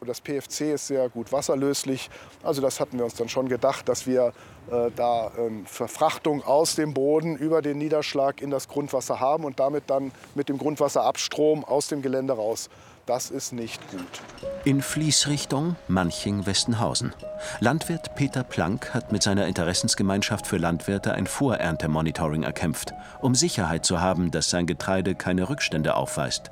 Das 0.05 0.21
PFC 0.21 0.73
ist 0.73 0.87
sehr 0.87 1.09
gut 1.09 1.31
wasserlöslich. 1.31 2.09
Also 2.43 2.61
das 2.61 2.79
hatten 2.79 2.97
wir 2.97 3.05
uns 3.05 3.15
dann 3.15 3.29
schon 3.29 3.49
gedacht, 3.49 3.89
dass 3.89 4.07
wir 4.07 4.33
äh, 4.71 4.91
da 4.95 5.31
ähm, 5.37 5.65
Verfrachtung 5.65 6.43
aus 6.43 6.75
dem 6.75 6.93
Boden 6.93 7.35
über 7.35 7.61
den 7.61 7.77
Niederschlag 7.77 8.41
in 8.41 8.49
das 8.49 8.67
Grundwasser 8.67 9.19
haben 9.19 9.43
und 9.43 9.59
damit 9.59 9.83
dann 9.87 10.11
mit 10.35 10.47
dem 10.47 10.57
Grundwasserabstrom 10.57 11.65
aus 11.65 11.87
dem 11.87 12.01
Gelände 12.01 12.33
raus. 12.33 12.69
Das 13.09 13.31
ist 13.31 13.53
nicht 13.53 13.81
gut. 13.89 14.21
In 14.65 14.83
Fließrichtung 14.83 15.75
Manching-Westenhausen. 15.87 17.15
Landwirt 17.59 18.13
Peter 18.13 18.43
Planck 18.43 18.93
hat 18.93 19.11
mit 19.11 19.23
seiner 19.23 19.47
Interessensgemeinschaft 19.47 20.45
für 20.45 20.57
Landwirte 20.57 21.13
ein 21.13 21.25
Vorerntemonitoring 21.25 22.43
erkämpft, 22.43 22.93
um 23.19 23.33
Sicherheit 23.33 23.83
zu 23.83 23.99
haben, 23.99 24.29
dass 24.29 24.51
sein 24.51 24.67
Getreide 24.67 25.15
keine 25.15 25.49
Rückstände 25.49 25.95
aufweist. 25.95 26.51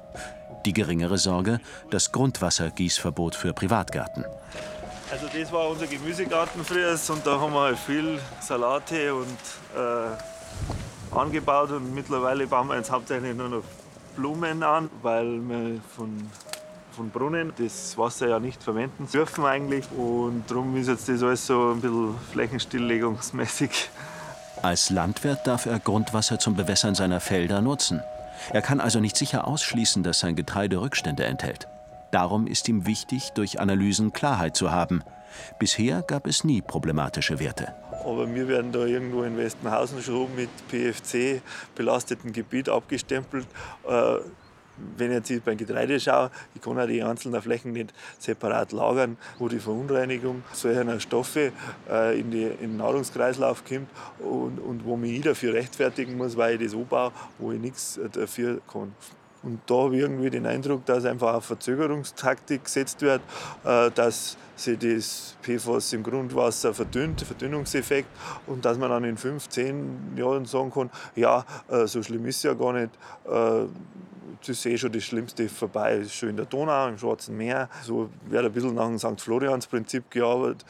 Die 0.67 0.73
geringere 0.73 1.17
Sorge, 1.17 1.61
das 1.91 2.11
Grundwassergießverbot 2.11 3.35
für 3.35 3.53
Privatgärten. 3.53 4.25
Also 5.09 5.27
das 5.33 5.49
war 5.53 5.69
unser 5.69 5.87
Gemüsegarten 5.87 6.65
früher 6.65 6.93
und 7.07 7.25
da 7.25 7.39
haben 7.39 7.53
wir 7.53 7.61
halt 7.61 7.79
viel 7.79 8.19
Salate 8.41 9.15
und 9.15 9.37
äh, 9.77 11.15
angebaut 11.15 11.71
und 11.71 11.95
mittlerweile 11.95 12.47
bauen 12.47 12.67
wir 12.67 12.75
jetzt 12.75 12.91
hauptsächlich 12.91 13.33
nur 13.33 13.47
noch 13.47 13.63
Blumen 14.17 14.61
an, 14.61 14.89
weil 15.01 15.39
wir 15.47 15.79
von, 15.95 16.29
von 16.91 17.11
Brunnen 17.11 17.53
das 17.57 17.97
Wasser 17.97 18.27
ja 18.27 18.37
nicht 18.41 18.61
verwenden 18.61 19.07
dürfen 19.09 19.45
eigentlich 19.45 19.85
und 19.95 20.43
darum 20.49 20.75
ist 20.75 20.89
jetzt 20.89 21.07
das 21.07 21.23
alles 21.23 21.47
so 21.47 21.71
ein 21.71 21.79
bisschen 21.79 22.13
flächenstilllegungsmäßig. 22.33 23.89
Als 24.61 24.89
Landwirt 24.89 25.47
darf 25.47 25.65
er 25.65 25.79
Grundwasser 25.79 26.39
zum 26.39 26.57
Bewässern 26.57 26.93
seiner 26.93 27.21
Felder 27.21 27.61
nutzen. 27.61 28.01
Er 28.51 28.61
kann 28.61 28.79
also 28.79 28.99
nicht 28.99 29.17
sicher 29.17 29.47
ausschließen, 29.47 30.03
dass 30.03 30.19
sein 30.19 30.35
Getreide 30.35 30.79
Rückstände 30.81 31.25
enthält. 31.25 31.67
Darum 32.11 32.47
ist 32.47 32.67
ihm 32.69 32.85
wichtig, 32.85 33.31
durch 33.31 33.59
Analysen 33.59 34.13
Klarheit 34.13 34.55
zu 34.55 34.71
haben. 34.71 35.03
Bisher 35.59 36.01
gab 36.01 36.25
es 36.25 36.43
nie 36.43 36.61
problematische 36.61 37.39
Werte. 37.39 37.73
Aber 38.05 38.33
wir 38.33 38.47
werden 38.47 38.71
da 38.71 38.85
irgendwo 38.85 39.23
in 39.23 39.37
Westenhausen 39.37 40.01
schon 40.01 40.33
mit 40.35 40.49
PFC 40.69 41.41
belasteten 41.75 42.31
Gebiet 42.31 42.69
abgestempelt. 42.69 43.45
Äh, 43.87 44.17
wenn 44.97 45.11
ich 45.11 45.29
jetzt 45.29 45.45
beim 45.45 45.57
Getreide 45.57 45.99
schaue, 45.99 46.31
ich 46.55 46.61
kann 46.61 46.79
auch 46.79 46.87
die 46.87 47.01
einzelnen 47.03 47.41
Flächen 47.41 47.73
nicht 47.73 47.93
separat 48.19 48.71
lagern, 48.71 49.17
wo 49.37 49.47
die 49.47 49.59
Verunreinigung 49.59 50.43
solcher 50.53 50.99
Stoffe 50.99 51.51
äh, 51.89 52.19
in, 52.19 52.31
die, 52.31 52.43
in, 52.43 52.57
den 52.57 52.77
Nahrungskreislauf 52.77 53.63
kommt 53.65 53.89
und, 54.19 54.59
und 54.59 54.85
wo 54.85 54.97
mich 54.97 55.17
ich 55.17 55.21
dafür 55.21 55.53
rechtfertigen 55.53 56.17
muss, 56.17 56.37
weil 56.37 56.61
ich 56.61 56.71
das 56.71 56.79
anbaue, 56.79 57.11
wo 57.37 57.51
ich 57.51 57.59
nichts 57.59 57.99
dafür 58.13 58.61
kann. 58.71 58.93
Und 59.47 59.61
da 59.65 59.75
habe 59.75 59.95
ich 59.95 60.01
irgendwie 60.01 60.29
den 60.29 60.45
Eindruck, 60.45 60.85
dass 60.85 61.05
einfach 61.05 61.31
eine 61.31 61.41
Verzögerungstaktik 61.41 62.65
gesetzt 62.65 63.01
wird, 63.01 63.21
äh, 63.63 63.89
dass 63.91 64.35
sich 64.57 64.77
das 64.77 65.37
PFAS 65.41 65.93
im 65.93 66.03
Grundwasser 66.03 66.73
verdünnt, 66.73 67.21
Verdünnungseffekt, 67.21 68.09
und 68.45 68.65
dass 68.65 68.77
man 68.77 68.89
dann 68.89 69.05
in 69.05 69.15
fünf, 69.15 69.47
zehn 69.47 70.17
Jahren 70.17 70.43
sagen 70.43 70.69
kann, 70.69 70.89
ja, 71.15 71.45
äh, 71.69 71.87
so 71.87 72.03
schlimm 72.03 72.25
ist 72.25 72.37
es 72.37 72.43
ja 72.43 72.55
gar 72.55 72.73
nicht. 72.73 72.89
Äh, 73.23 73.67
das 74.41 74.49
ist 74.49 74.65
eh 74.65 74.77
schon 74.77 74.91
das 74.91 75.03
Schlimmste 75.05 75.47
vorbei. 75.47 75.99
Das 75.99 76.07
ist 76.07 76.15
schon 76.15 76.29
in 76.29 76.35
der 76.35 76.45
Donau, 76.45 76.89
im 76.89 76.97
Schwarzen 76.97 77.37
Meer. 77.37 77.69
So 77.83 78.09
wird 78.25 78.45
ein 78.45 78.51
bisschen 78.51 78.75
nach 78.75 78.87
dem 78.87 78.99
St. 78.99 79.21
Florians-Prinzip 79.21 80.11
gearbeitet. 80.11 80.63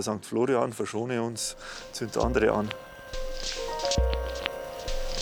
St. 0.00 0.24
Florian, 0.24 0.72
verschone 0.72 1.20
uns, 1.20 1.54
zündet 1.92 2.16
andere 2.16 2.52
an. 2.52 2.70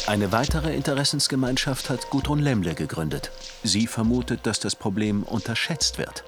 Eine 0.09 0.33
weitere 0.33 0.75
Interessensgemeinschaft 0.75 1.91
hat 1.91 2.09
Gudrun 2.09 2.39
Lemle 2.39 2.75
gegründet. 2.75 3.31
Sie 3.63 3.87
vermutet, 3.87 4.47
dass 4.47 4.59
das 4.59 4.75
Problem 4.75 5.23
unterschätzt 5.23 5.99
wird. 5.99 6.25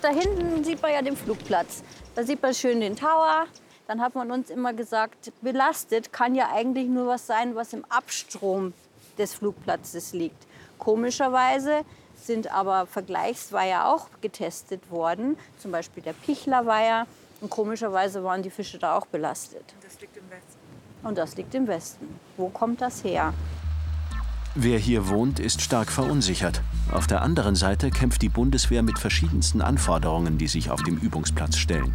Da 0.00 0.08
hinten 0.08 0.64
sieht 0.64 0.80
man 0.80 0.90
ja 0.90 1.02
den 1.02 1.14
Flugplatz. 1.14 1.82
Da 2.14 2.24
sieht 2.24 2.40
man 2.40 2.54
schön 2.54 2.80
den 2.80 2.96
Tower. 2.96 3.44
Dann 3.88 4.00
hat 4.00 4.14
man 4.14 4.30
uns 4.30 4.48
immer 4.48 4.72
gesagt, 4.72 5.32
belastet 5.42 6.14
kann 6.14 6.34
ja 6.34 6.50
eigentlich 6.50 6.88
nur 6.88 7.08
was 7.08 7.26
sein, 7.26 7.54
was 7.54 7.74
im 7.74 7.84
Abstrom 7.90 8.72
des 9.18 9.34
Flugplatzes 9.34 10.14
liegt. 10.14 10.46
Komischerweise 10.78 11.82
sind 12.16 12.50
aber 12.50 12.86
Vergleichsweiher 12.86 13.86
auch 13.86 14.08
getestet 14.22 14.90
worden, 14.90 15.36
zum 15.58 15.72
Beispiel 15.72 16.02
der 16.02 16.14
Pichlerweiher. 16.14 17.06
Und 17.42 17.50
komischerweise 17.50 18.24
waren 18.24 18.42
die 18.42 18.48
Fische 18.48 18.78
da 18.78 18.96
auch 18.96 19.04
belastet. 19.04 19.74
Das 19.82 20.00
liegt. 20.00 20.11
Und 21.02 21.18
das 21.18 21.36
liegt 21.36 21.54
im 21.54 21.66
Westen. 21.66 22.06
Wo 22.36 22.48
kommt 22.48 22.80
das 22.80 23.04
her? 23.04 23.34
Wer 24.54 24.78
hier 24.78 25.08
wohnt, 25.08 25.40
ist 25.40 25.62
stark 25.62 25.90
verunsichert. 25.90 26.60
Auf 26.92 27.06
der 27.06 27.22
anderen 27.22 27.54
Seite 27.54 27.90
kämpft 27.90 28.20
die 28.20 28.28
Bundeswehr 28.28 28.82
mit 28.82 28.98
verschiedensten 28.98 29.62
Anforderungen, 29.62 30.36
die 30.36 30.46
sich 30.46 30.70
auf 30.70 30.82
dem 30.82 30.98
Übungsplatz 30.98 31.56
stellen. 31.56 31.94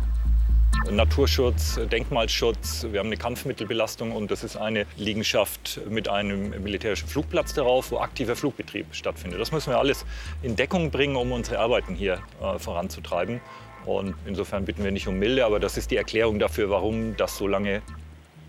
Naturschutz, 0.91 1.79
Denkmalschutz, 1.91 2.87
wir 2.91 2.99
haben 2.99 3.07
eine 3.07 3.17
Kampfmittelbelastung 3.17 4.11
und 4.11 4.31
das 4.31 4.43
ist 4.43 4.57
eine 4.57 4.85
Liegenschaft 4.95 5.81
mit 5.89 6.07
einem 6.07 6.49
militärischen 6.63 7.07
Flugplatz 7.07 7.53
darauf, 7.53 7.91
wo 7.91 7.99
aktiver 7.99 8.35
Flugbetrieb 8.35 8.87
stattfindet. 8.91 9.39
Das 9.39 9.51
müssen 9.51 9.71
wir 9.71 9.79
alles 9.79 10.05
in 10.41 10.55
Deckung 10.55 10.89
bringen, 10.89 11.15
um 11.15 11.31
unsere 11.31 11.59
Arbeiten 11.59 11.93
hier 11.93 12.19
äh, 12.41 12.57
voranzutreiben. 12.57 13.41
Und 13.85 14.15
insofern 14.25 14.65
bitten 14.65 14.83
wir 14.83 14.91
nicht 14.91 15.07
um 15.07 15.19
Milde, 15.19 15.45
aber 15.45 15.59
das 15.59 15.77
ist 15.77 15.91
die 15.91 15.97
Erklärung 15.97 16.39
dafür, 16.39 16.69
warum 16.69 17.15
das 17.17 17.37
so 17.37 17.47
lange 17.47 17.81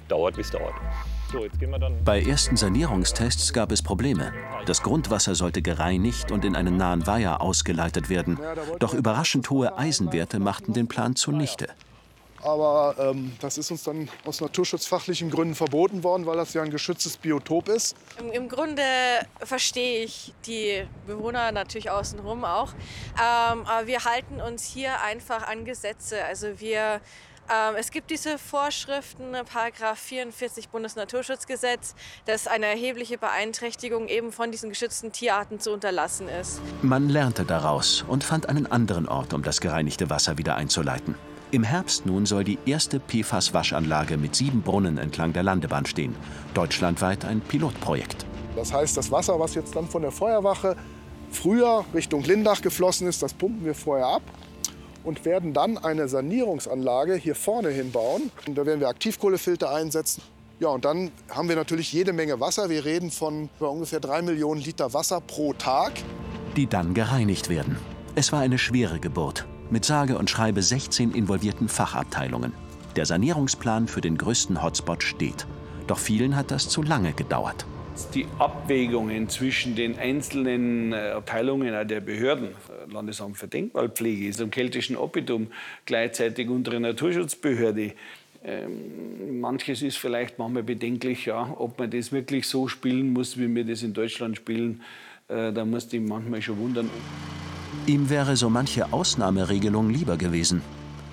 dauert, 0.08 0.36
wie 0.36 0.42
es 0.42 0.50
dauert. 0.50 0.74
So, 1.30 1.44
Bei 2.04 2.22
ersten 2.22 2.56
Sanierungstests 2.56 3.52
gab 3.52 3.70
es 3.70 3.82
Probleme. 3.82 4.32
Das 4.64 4.82
Grundwasser 4.82 5.34
sollte 5.34 5.60
gereinigt 5.60 6.32
und 6.32 6.42
in 6.44 6.56
einen 6.56 6.78
nahen 6.78 7.06
Weiher 7.06 7.42
ausgeleitet 7.42 8.08
werden. 8.08 8.38
Doch 8.78 8.94
überraschend 8.94 9.50
hohe 9.50 9.76
Eisenwerte 9.76 10.38
machten 10.38 10.72
den 10.72 10.88
Plan 10.88 11.16
zunichte. 11.16 11.68
Aber 12.42 12.94
ähm, 12.98 13.32
das 13.40 13.58
ist 13.58 13.70
uns 13.70 13.82
dann 13.82 14.08
aus 14.24 14.40
naturschutzfachlichen 14.40 15.30
Gründen 15.30 15.54
verboten 15.54 16.04
worden, 16.04 16.24
weil 16.24 16.36
das 16.36 16.54
ja 16.54 16.62
ein 16.62 16.70
geschütztes 16.70 17.16
Biotop 17.16 17.68
ist. 17.68 17.96
Im, 18.20 18.30
im 18.30 18.48
Grunde 18.48 18.82
verstehe 19.40 20.04
ich 20.04 20.32
die 20.46 20.84
Bewohner 21.06 21.50
natürlich 21.52 21.90
außenrum 21.90 22.44
auch. 22.44 22.72
Ähm, 23.16 23.66
aber 23.66 23.86
wir 23.86 24.04
halten 24.04 24.40
uns 24.40 24.64
hier 24.64 25.00
einfach 25.02 25.46
an 25.48 25.64
Gesetze. 25.64 26.24
Also 26.24 26.60
wir 26.60 27.00
ähm, 27.50 27.76
es 27.78 27.90
gibt 27.90 28.10
diese 28.10 28.38
Vorschriften, 28.38 29.32
Paragraph 29.52 29.98
44 29.98 30.68
Bundesnaturschutzgesetz, 30.68 31.94
dass 32.26 32.46
eine 32.46 32.66
erhebliche 32.66 33.18
Beeinträchtigung 33.18 34.08
eben 34.08 34.32
von 34.32 34.50
diesen 34.50 34.68
geschützten 34.70 35.12
Tierarten 35.12 35.60
zu 35.60 35.72
unterlassen 35.72 36.28
ist. 36.28 36.60
Man 36.82 37.08
lernte 37.08 37.44
daraus 37.44 38.04
und 38.06 38.24
fand 38.24 38.48
einen 38.48 38.66
anderen 38.66 39.08
Ort, 39.08 39.32
um 39.34 39.42
das 39.42 39.60
gereinigte 39.60 40.10
Wasser 40.10 40.38
wieder 40.38 40.56
einzuleiten. 40.56 41.14
Im 41.50 41.62
Herbst 41.62 42.04
nun 42.04 42.26
soll 42.26 42.44
die 42.44 42.58
erste 42.66 43.00
PFAS-Waschanlage 43.00 44.18
mit 44.18 44.36
sieben 44.36 44.60
Brunnen 44.60 44.98
entlang 44.98 45.32
der 45.32 45.42
Landebahn 45.42 45.86
stehen. 45.86 46.14
Deutschlandweit 46.52 47.24
ein 47.24 47.40
Pilotprojekt. 47.40 48.26
Das 48.54 48.72
heißt, 48.72 48.96
das 48.96 49.10
Wasser, 49.10 49.40
was 49.40 49.54
jetzt 49.54 49.74
dann 49.74 49.88
von 49.88 50.02
der 50.02 50.12
Feuerwache 50.12 50.76
früher 51.30 51.84
Richtung 51.94 52.22
Lindach 52.24 52.60
geflossen 52.60 53.08
ist, 53.08 53.22
das 53.22 53.32
pumpen 53.32 53.64
wir 53.64 53.74
vorher 53.74 54.06
ab 54.06 54.22
und 55.08 55.24
werden 55.24 55.54
dann 55.54 55.78
eine 55.78 56.06
Sanierungsanlage 56.06 57.14
hier 57.14 57.34
vorne 57.34 57.70
hinbauen. 57.70 58.30
Und 58.46 58.58
da 58.58 58.66
werden 58.66 58.80
wir 58.80 58.88
Aktivkohlefilter 58.88 59.72
einsetzen. 59.74 60.22
Ja, 60.60 60.68
und 60.68 60.84
dann 60.84 61.10
haben 61.30 61.48
wir 61.48 61.56
natürlich 61.56 61.90
jede 61.94 62.12
Menge 62.12 62.40
Wasser. 62.40 62.68
Wir 62.68 62.84
reden 62.84 63.10
von 63.10 63.48
ungefähr 63.58 64.00
drei 64.00 64.20
Millionen 64.20 64.60
Liter 64.60 64.92
Wasser 64.92 65.22
pro 65.22 65.54
Tag. 65.54 65.92
Die 66.56 66.66
dann 66.66 66.92
gereinigt 66.92 67.48
werden. 67.48 67.78
Es 68.16 68.32
war 68.32 68.40
eine 68.40 68.58
schwere 68.58 69.00
Geburt 69.00 69.46
mit 69.70 69.86
sage 69.86 70.18
und 70.18 70.28
schreibe 70.28 70.62
16 70.62 71.12
involvierten 71.12 71.68
Fachabteilungen. 71.68 72.52
Der 72.96 73.06
Sanierungsplan 73.06 73.88
für 73.88 74.02
den 74.02 74.18
größten 74.18 74.62
Hotspot 74.62 75.02
steht. 75.02 75.46
Doch 75.86 75.98
vielen 75.98 76.36
hat 76.36 76.50
das 76.50 76.68
zu 76.68 76.82
lange 76.82 77.14
gedauert. 77.14 77.64
Die 78.14 78.26
Abwägungen 78.38 79.28
zwischen 79.28 79.74
den 79.74 79.98
einzelnen 79.98 80.92
äh, 80.92 81.10
Abteilungen 81.10 81.88
der 81.88 82.00
Behörden, 82.00 82.50
Landesamt 82.90 83.36
für 83.36 83.48
Denkmalpflege, 83.48 84.30
zum 84.30 84.50
keltischen 84.50 84.96
Oppidum, 84.96 85.48
gleichzeitig 85.84 86.48
unsere 86.48 86.78
Naturschutzbehörde, 86.80 87.92
ähm, 88.44 89.40
manches 89.40 89.82
ist 89.82 89.98
vielleicht 89.98 90.38
manchmal 90.38 90.62
bedenklich, 90.62 91.26
ja, 91.26 91.54
ob 91.58 91.78
man 91.78 91.90
das 91.90 92.12
wirklich 92.12 92.46
so 92.46 92.68
spielen 92.68 93.12
muss, 93.12 93.36
wie 93.36 93.52
wir 93.52 93.64
das 93.64 93.82
in 93.82 93.92
Deutschland 93.92 94.36
spielen. 94.36 94.82
Äh, 95.28 95.52
da 95.52 95.64
muss 95.64 95.92
ich 95.92 96.00
manchmal 96.00 96.40
schon 96.40 96.58
wundern. 96.58 96.88
Ihm 97.86 98.08
wäre 98.08 98.36
so 98.36 98.48
manche 98.48 98.92
Ausnahmeregelung 98.92 99.90
lieber 99.90 100.16
gewesen. 100.16 100.62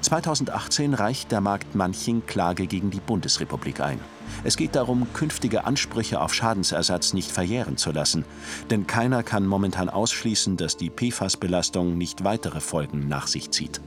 2018 0.05 0.93
reicht 0.93 1.31
der 1.31 1.41
Markt 1.41 1.73
Manching 1.73 2.27
Klage 2.27 2.67
gegen 2.67 2.91
die 2.91 2.99
Bundesrepublik 2.99 3.81
ein. 3.81 3.99
Es 4.43 4.55
geht 4.55 4.75
darum, 4.75 5.07
künftige 5.13 5.63
Ansprüche 5.63 6.21
auf 6.21 6.31
Schadensersatz 6.31 7.13
nicht 7.13 7.31
verjähren 7.31 7.75
zu 7.75 7.91
lassen. 7.91 8.23
Denn 8.69 8.85
keiner 8.85 9.23
kann 9.23 9.47
momentan 9.47 9.89
ausschließen, 9.89 10.57
dass 10.57 10.77
die 10.77 10.91
PFAS-Belastung 10.91 11.97
nicht 11.97 12.23
weitere 12.23 12.59
Folgen 12.59 13.07
nach 13.07 13.25
sich 13.25 13.49
zieht. 13.49 13.81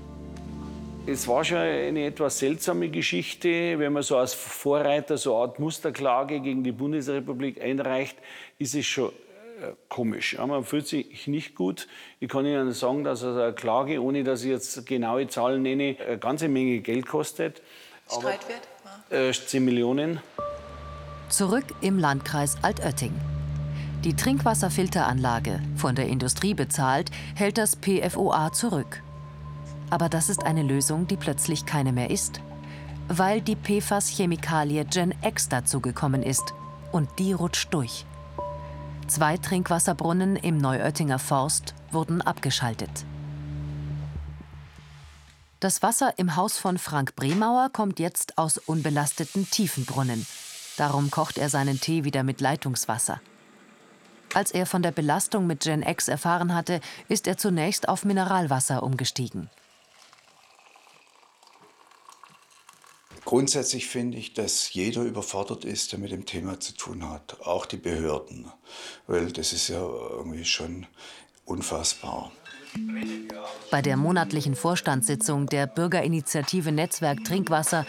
Es 1.07 1.28
war 1.28 1.44
schon 1.44 1.59
eine 1.59 2.07
etwas 2.07 2.40
seltsame 2.40 2.88
Geschichte. 2.88 3.78
Wenn 3.78 3.92
man 3.92 4.02
so 4.02 4.16
als 4.16 4.35
Vorreiter 4.35 5.18
so 5.18 5.37
eine 5.37 5.42
Art 5.42 5.61
Musterklage 5.61 6.40
gegen 6.40 6.64
die 6.64 6.72
Bundesrepublik 6.72 7.62
einreicht, 7.62 8.16
ist 8.59 8.74
es 8.74 8.87
schon 8.87 9.12
komisch. 9.88 10.35
Ja, 10.35 10.47
man 10.47 10.64
fühlt 10.64 10.87
sich 10.87 11.27
nicht 11.27 11.55
gut. 11.55 11.88
Ich 12.21 12.29
kann 12.29 12.47
Ihnen 12.47 12.73
sagen, 12.73 13.05
dass 13.05 13.25
eine 13.25 13.53
Klage, 13.53 14.03
ohne 14.03 14.25
dass 14.25 14.42
ich 14.42 14.51
jetzt 14.51 14.87
genaue 14.87 15.27
Zahlen 15.29 15.62
nenne, 15.62 15.97
eine 16.07 16.18
ganze 16.18 16.49
Menge 16.49 16.81
Geld 16.81 17.07
kostet. 17.07 17.62
Streitwert? 18.07 18.68
Äh, 19.11 19.33
10 19.33 19.64
Millionen. 19.64 20.21
Zurück 21.29 21.64
im 21.81 21.99
Landkreis 21.99 22.57
Altötting. 22.62 23.12
Die 24.05 24.14
Trinkwasserfilteranlage, 24.14 25.61
von 25.77 25.94
der 25.94 26.07
Industrie 26.07 26.55
bezahlt, 26.55 27.11
hält 27.35 27.59
das 27.59 27.77
PFOA 27.77 28.53
zurück. 28.53 29.03
Aber 29.90 30.09
das 30.09 30.29
ist 30.29 30.44
eine 30.44 30.62
Lösung, 30.62 31.07
die 31.07 31.16
plötzlich 31.16 31.66
keine 31.66 31.92
mehr 31.92 32.11
ist. 32.11 32.40
Weil 33.09 33.40
die 33.40 33.57
PFAS-Chemikalie 33.57 34.85
Gen 34.85 35.14
X 35.23 35.49
dazugekommen 35.49 36.23
ist. 36.23 36.55
Und 36.92 37.09
die 37.18 37.33
rutscht 37.33 37.73
durch. 37.75 38.05
Zwei 39.09 39.38
Trinkwasserbrunnen 39.38 40.37
im 40.37 40.59
Neuöttinger 40.59 41.18
Forst 41.18 41.75
wurden 41.90 42.21
abgeschaltet. 42.21 42.90
Das 45.61 45.83
Wasser 45.83 46.12
im 46.18 46.37
Haus 46.37 46.59
von 46.59 46.77
Frank 46.77 47.16
Bremauer 47.16 47.71
kommt 47.73 48.01
jetzt 48.01 48.37
aus 48.37 48.59
unbelasteten 48.59 49.51
Tiefenbrunnen. 49.51 50.27
Darum 50.77 51.11
kocht 51.11 51.38
er 51.38 51.49
seinen 51.49 51.81
Tee 51.81 52.05
wieder 52.05 52.23
mit 52.23 52.42
Leitungswasser. 52.42 53.18
Als 54.35 54.51
er 54.51 54.66
von 54.66 54.83
der 54.83 54.92
Belastung 54.92 55.47
mit 55.47 55.61
Gen 55.61 55.83
X 55.83 56.09
erfahren 56.09 56.55
hatte, 56.55 56.81
ist 57.09 57.27
er 57.27 57.38
zunächst 57.38 57.88
auf 57.88 58.05
Mineralwasser 58.05 58.83
umgestiegen. 58.83 59.49
Grundsätzlich 63.29 63.88
finde 63.88 64.17
ich, 64.17 64.33
dass 64.33 64.73
jeder 64.73 65.03
überfordert 65.03 65.67
ist, 65.67 65.93
der 65.93 65.99
mit 65.99 66.12
dem 66.12 66.25
Thema 66.25 66.61
zu 66.61 66.73
tun 66.73 67.11
hat, 67.11 67.43
auch 67.43 67.67
die 67.67 67.77
Behörden, 67.77 68.51
weil 69.07 69.31
das 69.33 69.53
ist 69.53 69.69
ja 69.69 69.81
irgendwie 69.83 70.47
schon 70.47 70.87
unfassbar. 71.45 72.33
Bei 73.71 73.83
der 73.83 73.99
monatlichen 73.99 74.55
Vorstandssitzung 74.55 75.45
der 75.45 75.67
Bürgerinitiative 75.67 76.73
Netzwerk 76.73 77.23
Trinkwasser 77.23 77.85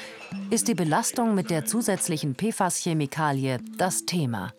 ist 0.49 0.67
die 0.67 0.75
Belastung 0.75 1.35
mit 1.35 1.49
der 1.49 1.63
zusätzlichen 1.63 2.35
PFAS-Chemikalie 2.35 3.59
das 3.77 4.05
Thema. 4.05 4.51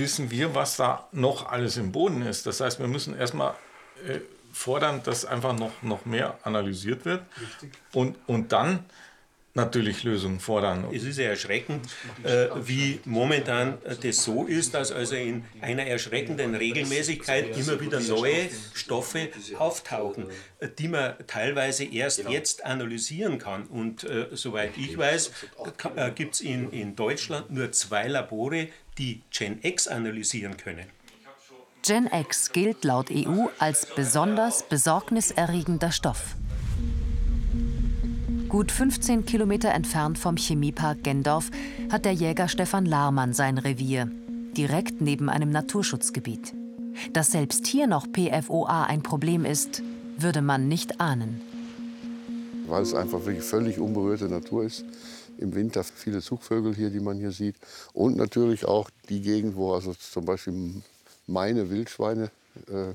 wissen 0.00 0.30
wir, 0.30 0.54
was 0.54 0.76
da 0.76 1.08
noch 1.10 1.50
alles 1.50 1.76
im 1.76 1.90
Boden 1.90 2.22
ist. 2.22 2.46
Das 2.46 2.60
heißt, 2.60 2.78
wir 2.78 2.86
müssen 2.86 3.16
erstmal 3.16 3.54
äh, 4.06 4.20
fordern, 4.52 5.02
dass 5.04 5.24
einfach 5.24 5.58
noch, 5.58 5.82
noch 5.82 6.04
mehr 6.04 6.38
analysiert 6.44 7.04
wird. 7.04 7.22
Und, 7.92 8.16
und 8.26 8.52
dann 8.52 8.84
natürlich 9.54 10.04
Lösungen 10.04 10.38
fordern. 10.38 10.86
Es 10.92 11.02
ist 11.02 11.18
ja 11.18 11.24
erschreckend, 11.24 11.86
äh, 12.22 12.46
wie 12.62 13.00
momentan 13.04 13.78
das 14.02 14.22
so 14.22 14.46
ist, 14.46 14.74
dass 14.74 14.92
also 14.92 15.16
in 15.16 15.44
einer 15.60 15.84
erschreckenden 15.84 16.54
Regelmäßigkeit 16.54 17.56
immer 17.56 17.80
wieder 17.80 18.00
neue 18.00 18.48
Stoffe 18.74 19.28
auftauchen, 19.58 20.26
die 20.78 20.88
man 20.88 21.14
teilweise 21.26 21.84
erst 21.84 22.28
jetzt 22.28 22.64
analysieren 22.64 23.38
kann. 23.38 23.64
Und 23.66 24.04
äh, 24.04 24.28
soweit 24.32 24.76
ich 24.76 24.96
weiß, 24.96 25.32
äh, 25.96 26.10
gibt 26.12 26.34
es 26.34 26.40
in, 26.40 26.70
in 26.70 26.94
Deutschland 26.94 27.50
nur 27.50 27.72
zwei 27.72 28.06
Labore, 28.06 28.68
die 28.98 29.22
Gen-X 29.30 29.88
analysieren 29.88 30.56
können. 30.56 30.86
Gen-X 31.82 32.52
gilt 32.52 32.84
laut 32.84 33.10
EU 33.10 33.46
als 33.58 33.86
besonders 33.86 34.62
besorgniserregender 34.68 35.92
Stoff. 35.92 36.36
Gut 38.48 38.70
15 38.70 39.24
Kilometer 39.24 39.70
entfernt 39.70 40.18
vom 40.18 40.36
Chemiepark 40.36 41.02
Gendorf 41.02 41.50
hat 41.90 42.04
der 42.04 42.12
Jäger 42.12 42.48
Stefan 42.48 42.84
Lahrmann 42.84 43.32
sein 43.32 43.56
Revier, 43.56 44.10
direkt 44.56 45.00
neben 45.00 45.30
einem 45.30 45.50
Naturschutzgebiet. 45.50 46.52
Dass 47.14 47.32
selbst 47.32 47.66
hier 47.66 47.86
noch 47.86 48.06
PFOA 48.06 48.84
ein 48.84 49.02
Problem 49.02 49.46
ist, 49.46 49.82
würde 50.18 50.42
man 50.42 50.68
nicht 50.68 51.00
ahnen. 51.00 51.40
Weil 52.66 52.82
es 52.82 52.92
einfach 52.92 53.24
wirklich 53.24 53.44
völlig 53.44 53.78
unberührte 53.78 54.28
Natur 54.28 54.64
ist. 54.64 54.84
Im 55.38 55.54
Winter 55.54 55.82
viele 55.82 56.20
Zugvögel 56.20 56.74
hier, 56.74 56.90
die 56.90 57.00
man 57.00 57.16
hier 57.16 57.32
sieht. 57.32 57.56
Und 57.94 58.16
natürlich 58.16 58.66
auch 58.66 58.90
die 59.08 59.22
Gegend, 59.22 59.56
wo 59.56 59.72
also 59.72 59.94
zum 59.94 60.26
Beispiel 60.26 60.82
meine 61.30 61.70
Wildschweine 61.70 62.30
äh, 62.68 62.94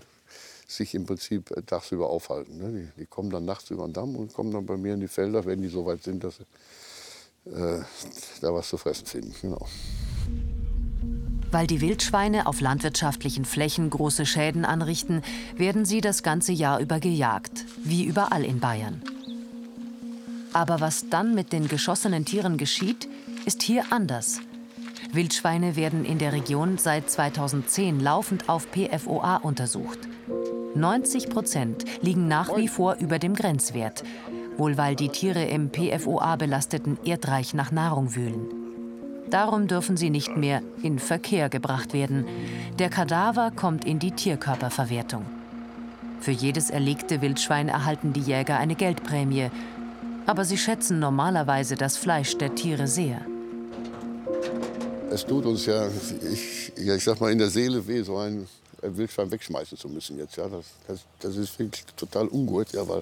sich 0.68 0.94
im 0.94 1.06
Prinzip 1.06 1.52
äh, 1.52 1.62
tagsüber 1.62 2.10
aufhalten. 2.10 2.58
Ne? 2.58 2.92
Die, 2.98 3.02
die, 3.02 3.06
kommen 3.06 3.30
dann 3.30 3.46
nachts 3.46 3.72
über 3.72 3.88
den 3.88 3.94
Damm 3.94 4.16
und 4.16 4.34
kommen 4.34 4.52
dann 4.52 4.66
bei 4.66 4.78
mir 4.78 4.94
in 4.94 5.00
die 5.00 5.08
Felder, 5.08 5.46
wenn 5.46 5.62
die 5.62 5.68
so 5.68 5.86
weit 5.86 6.04
sind, 6.04 6.24
dass 6.24 6.38
sie 6.38 7.52
äh, 7.52 7.82
da 8.42 8.54
was 8.54 8.70
zu 8.70 8.78
fressen 8.78 9.06
finden. 9.06 9.34
Genau. 9.42 9.66
Weil 11.52 11.68
die 11.68 11.80
Wildschweine 11.80 12.48
auf 12.48 12.60
landwirtschaftlichen 12.60 13.46
Flächen 13.46 13.90
große 13.90 14.26
Schäden 14.26 14.66
anrichten, 14.66 15.22
werden 15.56 15.86
sie 15.86 16.02
das 16.02 16.22
ganze 16.22 16.52
Jahr 16.52 16.80
über 16.80 17.00
gejagt, 17.00 17.66
wie 17.84 18.04
überall 18.04 18.44
in 18.44 18.60
Bayern. 18.60 19.02
Aber 20.52 20.82
was 20.82 21.10
dann 21.10 21.36
mit 21.36 21.54
den 21.54 21.68
geschossenen 21.68 22.26
Tieren 22.26 22.58
geschieht, 22.58 23.08
ist 23.46 23.62
hier 23.62 23.86
anders. 23.92 24.40
Wildschweine 25.16 25.76
werden 25.76 26.04
in 26.06 26.18
der 26.18 26.34
Region 26.34 26.78
seit 26.78 27.10
2010 27.10 28.00
laufend 28.00 28.50
auf 28.50 28.68
PFOA 28.72 29.38
untersucht. 29.38 30.00
90 30.76 31.30
Prozent 31.30 31.86
liegen 32.02 32.28
nach 32.28 32.56
wie 32.58 32.68
vor 32.68 32.98
über 33.00 33.18
dem 33.18 33.34
Grenzwert, 33.34 34.04
wohl 34.58 34.78
weil 34.78 34.96
die 34.96 35.10
Tiere 35.10 35.46
im 35.46 35.70
PFOA-belasteten 35.72 36.98
Erdreich 37.06 37.54
nach 37.54 37.72
Nahrung 37.72 38.16
wühlen. 38.16 38.48
Darum 39.30 39.68
dürfen 39.68 39.98
sie 39.98 40.10
nicht 40.10 40.36
mehr 40.36 40.62
in 40.84 41.00
Verkehr 41.00 41.50
gebracht 41.50 41.94
werden. 41.94 42.26
Der 42.78 42.90
Kadaver 42.90 43.52
kommt 43.52 43.86
in 43.86 44.00
die 44.00 44.12
Tierkörperverwertung. 44.12 45.26
Für 46.20 46.32
jedes 46.32 46.70
erlegte 46.70 47.22
Wildschwein 47.22 47.70
erhalten 47.70 48.14
die 48.14 48.22
Jäger 48.22 48.58
eine 48.58 48.76
Geldprämie, 48.76 49.50
aber 50.26 50.44
sie 50.46 50.58
schätzen 50.58 51.00
normalerweise 51.00 51.76
das 51.76 51.98
Fleisch 51.98 52.38
der 52.38 52.56
Tiere 52.56 52.88
sehr. 52.88 53.22
Es 55.16 55.26
tut 55.26 55.46
uns 55.46 55.66
ja, 55.66 55.88
ich, 56.30 56.74
ja, 56.76 56.94
ich 56.94 57.04
sag 57.06 57.22
mal, 57.22 57.32
in 57.32 57.38
der 57.38 57.50
Seele 57.50 57.88
weh, 57.88 58.02
so 58.02 58.18
ein 58.18 58.46
Wildschwein 58.82 59.32
wegschmeißen 59.32 59.78
zu 59.78 59.88
müssen 59.88 60.18
jetzt. 60.18 60.36
Ja, 60.36 60.50
das, 60.50 60.66
das, 60.90 61.00
das 61.22 61.38
ist 61.38 61.58
wirklich 61.58 61.86
total 61.96 62.28
ungut, 62.28 62.74
ja, 62.74 62.86
weil, 62.86 63.02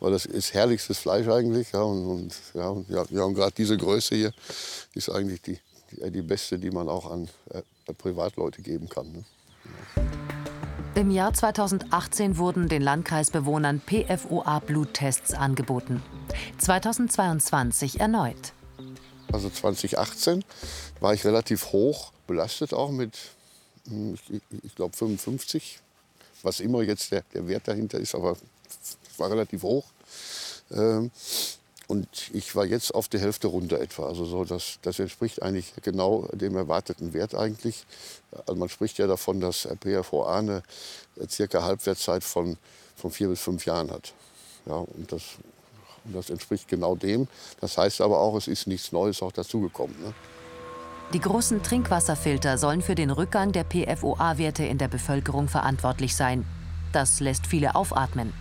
weil 0.00 0.10
das 0.10 0.26
ist 0.26 0.52
herrlichstes 0.52 0.98
Fleisch 0.98 1.28
eigentlich. 1.28 1.70
Ja, 1.70 1.82
und, 1.82 2.04
und 2.06 2.34
ja, 2.54 2.68
und, 2.70 2.90
ja, 2.90 3.04
ja, 3.08 3.22
und 3.22 3.34
gerade 3.34 3.54
diese 3.56 3.76
Größe 3.76 4.16
hier 4.16 4.32
ist 4.94 5.08
eigentlich 5.08 5.42
die, 5.42 5.60
die, 5.92 6.10
die, 6.10 6.22
beste, 6.22 6.58
die 6.58 6.72
man 6.72 6.88
auch 6.88 7.08
an 7.08 7.28
äh, 7.50 7.62
Privatleute 7.92 8.60
geben 8.60 8.88
kann. 8.88 9.12
Ne? 9.12 9.24
Im 10.96 11.12
Jahr 11.12 11.34
2018 11.34 12.36
wurden 12.36 12.68
den 12.68 12.82
Landkreisbewohnern 12.82 13.80
PFOA-Bluttests 13.80 15.34
angeboten. 15.34 16.02
2022 16.58 18.00
erneut. 18.00 18.54
Also 19.34 19.50
2018 19.50 20.44
war 21.00 21.12
ich 21.12 21.24
relativ 21.24 21.72
hoch 21.72 22.12
belastet 22.26 22.72
auch 22.72 22.90
mit 22.90 23.18
hm, 23.86 24.16
ich, 24.28 24.42
ich 24.62 24.74
glaube 24.74 24.96
55, 24.96 25.80
was 26.42 26.60
immer 26.60 26.82
jetzt 26.82 27.10
der, 27.10 27.22
der 27.34 27.46
Wert 27.48 27.68
dahinter 27.68 27.98
ist, 27.98 28.14
aber 28.14 28.36
war 29.18 29.30
relativ 29.30 29.62
hoch. 29.62 29.84
Ähm, 30.70 31.10
und 31.86 32.08
ich 32.32 32.56
war 32.56 32.64
jetzt 32.64 32.94
auf 32.94 33.08
die 33.08 33.18
Hälfte 33.18 33.48
runter 33.48 33.78
etwa. 33.78 34.08
Also 34.08 34.24
so, 34.24 34.44
das, 34.44 34.78
das 34.80 34.98
entspricht 34.98 35.42
eigentlich 35.42 35.74
genau 35.82 36.28
dem 36.32 36.56
erwarteten 36.56 37.12
Wert 37.12 37.34
eigentlich. 37.34 37.84
Also 38.46 38.54
man 38.54 38.70
spricht 38.70 38.96
ja 38.96 39.06
davon, 39.06 39.40
dass 39.40 39.68
PFOA 39.80 40.38
eine 40.38 40.62
circa 41.28 41.62
Halbwertszeit 41.62 42.24
von, 42.24 42.56
von 42.96 43.10
vier 43.10 43.28
bis 43.28 43.40
fünf 43.40 43.66
Jahren 43.66 43.90
hat. 43.90 44.14
Ja, 44.64 44.76
und 44.76 45.12
das, 45.12 45.22
und 46.04 46.14
das 46.14 46.30
entspricht 46.30 46.68
genau 46.68 46.96
dem. 46.96 47.28
Das 47.60 47.78
heißt 47.78 48.00
aber 48.00 48.18
auch, 48.18 48.36
es 48.36 48.48
ist 48.48 48.66
nichts 48.66 48.92
Neues 48.92 49.22
auch 49.22 49.32
dazugekommen. 49.32 49.94
Ne? 50.00 50.12
Die 51.12 51.20
großen 51.20 51.62
Trinkwasserfilter 51.62 52.58
sollen 52.58 52.82
für 52.82 52.94
den 52.94 53.10
Rückgang 53.10 53.52
der 53.52 53.64
PFOA-Werte 53.64 54.64
in 54.64 54.78
der 54.78 54.88
Bevölkerung 54.88 55.48
verantwortlich 55.48 56.16
sein. 56.16 56.44
Das 56.92 57.20
lässt 57.20 57.46
viele 57.46 57.74
aufatmen. 57.74 58.32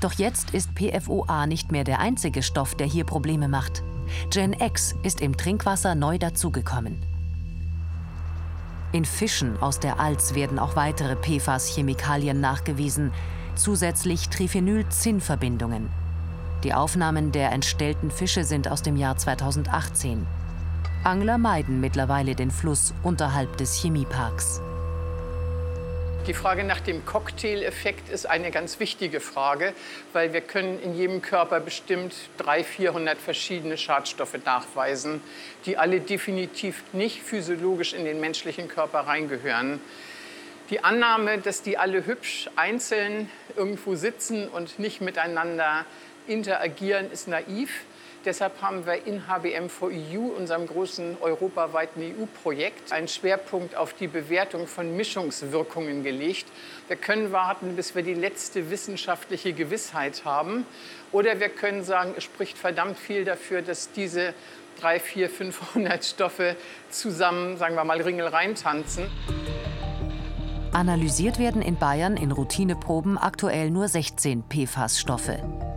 Doch 0.00 0.12
jetzt 0.12 0.54
ist 0.54 0.74
PFOA 0.74 1.46
nicht 1.46 1.72
mehr 1.72 1.84
der 1.84 1.98
einzige 1.98 2.42
Stoff, 2.42 2.74
der 2.74 2.86
hier 2.86 3.04
Probleme 3.04 3.48
macht. 3.48 3.82
Gen 4.30 4.54
X 4.54 4.94
ist 5.02 5.20
im 5.20 5.36
Trinkwasser 5.36 5.94
neu 5.94 6.18
dazugekommen. 6.18 7.04
In 8.92 9.04
Fischen 9.04 9.56
aus 9.60 9.78
der 9.78 10.00
Alz 10.00 10.34
werden 10.34 10.58
auch 10.58 10.74
weitere 10.74 11.14
PFAS-Chemikalien 11.14 12.40
nachgewiesen, 12.40 13.12
zusätzlich 13.54 14.30
Triphenyl-Zinn-Verbindungen. 14.30 15.90
Die 16.62 16.74
Aufnahmen 16.74 17.32
der 17.32 17.52
entstellten 17.52 18.10
Fische 18.10 18.44
sind 18.44 18.68
aus 18.68 18.82
dem 18.82 18.96
Jahr 18.96 19.16
2018. 19.16 20.26
Angler 21.04 21.38
meiden 21.38 21.80
mittlerweile 21.80 22.34
den 22.34 22.50
Fluss 22.50 22.92
unterhalb 23.02 23.56
des 23.56 23.80
Chemieparks. 23.80 24.60
Die 26.26 26.34
Frage 26.34 26.64
nach 26.64 26.80
dem 26.80 27.06
Cocktail-Effekt 27.06 28.10
ist 28.10 28.26
eine 28.26 28.50
ganz 28.50 28.78
wichtige 28.78 29.20
Frage, 29.20 29.72
weil 30.12 30.34
wir 30.34 30.42
können 30.42 30.78
in 30.82 30.94
jedem 30.94 31.22
Körper 31.22 31.60
bestimmt 31.60 32.14
300, 32.36 32.66
400 32.66 33.18
verschiedene 33.18 33.78
Schadstoffe 33.78 34.36
nachweisen, 34.44 35.22
die 35.64 35.78
alle 35.78 36.00
definitiv 36.00 36.82
nicht 36.92 37.22
physiologisch 37.22 37.94
in 37.94 38.04
den 38.04 38.20
menschlichen 38.20 38.68
Körper 38.68 39.00
reingehören. 39.00 39.80
Die 40.68 40.84
Annahme, 40.84 41.38
dass 41.38 41.62
die 41.62 41.78
alle 41.78 42.04
hübsch 42.04 42.50
einzeln 42.54 43.30
irgendwo 43.56 43.94
sitzen 43.94 44.46
und 44.46 44.78
nicht 44.78 45.00
miteinander 45.00 45.86
interagieren, 46.30 47.10
ist 47.10 47.28
naiv. 47.28 47.70
Deshalb 48.24 48.60
haben 48.60 48.84
wir 48.84 49.06
in 49.06 49.22
HBM4EU, 49.22 50.36
unserem 50.36 50.66
großen 50.66 51.16
europaweiten 51.22 52.02
EU-Projekt, 52.02 52.92
einen 52.92 53.08
Schwerpunkt 53.08 53.74
auf 53.74 53.94
die 53.94 54.08
Bewertung 54.08 54.66
von 54.66 54.94
Mischungswirkungen 54.94 56.02
gelegt. 56.04 56.46
Wir 56.88 56.96
können 56.96 57.32
warten, 57.32 57.76
bis 57.76 57.94
wir 57.94 58.02
die 58.02 58.12
letzte 58.12 58.70
wissenschaftliche 58.70 59.54
Gewissheit 59.54 60.26
haben. 60.26 60.66
Oder 61.12 61.40
wir 61.40 61.48
können 61.48 61.82
sagen, 61.82 62.12
es 62.14 62.24
spricht 62.24 62.58
verdammt 62.58 62.98
viel 62.98 63.24
dafür, 63.24 63.62
dass 63.62 63.90
diese 63.92 64.34
3, 64.80 65.00
4, 65.00 65.30
500 65.30 66.04
Stoffe 66.04 66.56
zusammen, 66.90 67.56
sagen 67.56 67.74
wir 67.74 67.84
mal, 67.84 68.02
Ringel 68.02 68.26
reintanzen. 68.26 69.06
Analysiert 70.72 71.38
werden 71.38 71.62
in 71.62 71.76
Bayern 71.76 72.18
in 72.18 72.32
Routineproben 72.32 73.16
aktuell 73.16 73.70
nur 73.70 73.88
16 73.88 74.44
PFAS-Stoffe. 74.48 75.69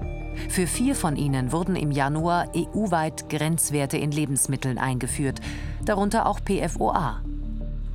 Für 0.50 0.68
vier 0.68 0.96
von 0.96 1.16
ihnen 1.16 1.52
wurden 1.52 1.76
im 1.76 1.92
Januar 1.92 2.48
EU-weit 2.56 3.30
Grenzwerte 3.30 3.98
in 3.98 4.12
Lebensmitteln 4.12 4.78
eingeführt, 4.78 5.40
darunter 5.86 6.26
auch 6.26 6.40
PFOA. 6.44 7.22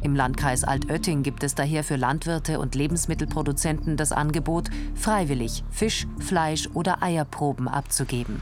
Im 0.01 0.15
Landkreis 0.15 0.63
Altötting 0.63 1.23
gibt 1.23 1.43
es 1.43 1.55
daher 1.55 1.83
für 1.83 1.97
Landwirte 1.97 2.61
und 2.61 2.75
Lebensmittelproduzenten 2.75 3.97
das 3.97 4.13
Angebot, 4.13 4.71
freiwillig 4.95 5.65
Fisch, 5.71 6.07
Fleisch 6.19 6.69
oder 6.75 7.03
Eierproben 7.03 7.67
abzugeben. 7.67 8.41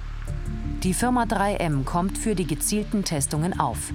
Die 0.83 0.93
Firma 0.93 1.25
3M 1.25 1.85
kommt 1.85 2.19
für 2.19 2.35
die 2.35 2.47
gezielten 2.47 3.05
Testungen 3.05 3.59
auf. 3.59 3.93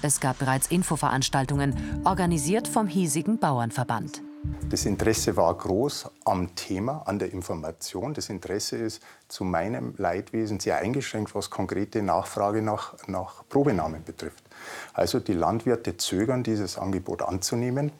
Es 0.00 0.20
gab 0.20 0.38
bereits 0.38 0.66
Infoveranstaltungen, 0.66 1.74
organisiert 2.04 2.68
vom 2.68 2.86
hiesigen 2.86 3.38
Bauernverband. 3.38 4.22
Das 4.70 4.86
Interesse 4.86 5.36
war 5.36 5.54
groß 5.54 6.10
am 6.24 6.54
Thema, 6.54 7.02
an 7.06 7.18
der 7.18 7.32
Information. 7.32 8.14
Das 8.14 8.28
Interesse 8.28 8.76
ist 8.76 9.02
zu 9.28 9.44
meinem 9.44 9.94
Leidwesen 9.98 10.58
sehr 10.58 10.78
eingeschränkt, 10.78 11.34
was 11.34 11.50
konkrete 11.50 12.02
Nachfrage 12.02 12.62
nach, 12.62 12.94
nach 13.06 13.46
Probenahmen 13.48 14.02
betrifft. 14.04 14.42
Also 14.92 15.20
die 15.20 15.34
Landwirte 15.34 15.96
zögern, 15.96 16.42
dieses 16.42 16.78
Angebot 16.78 17.22
anzunehmen. 17.22 17.92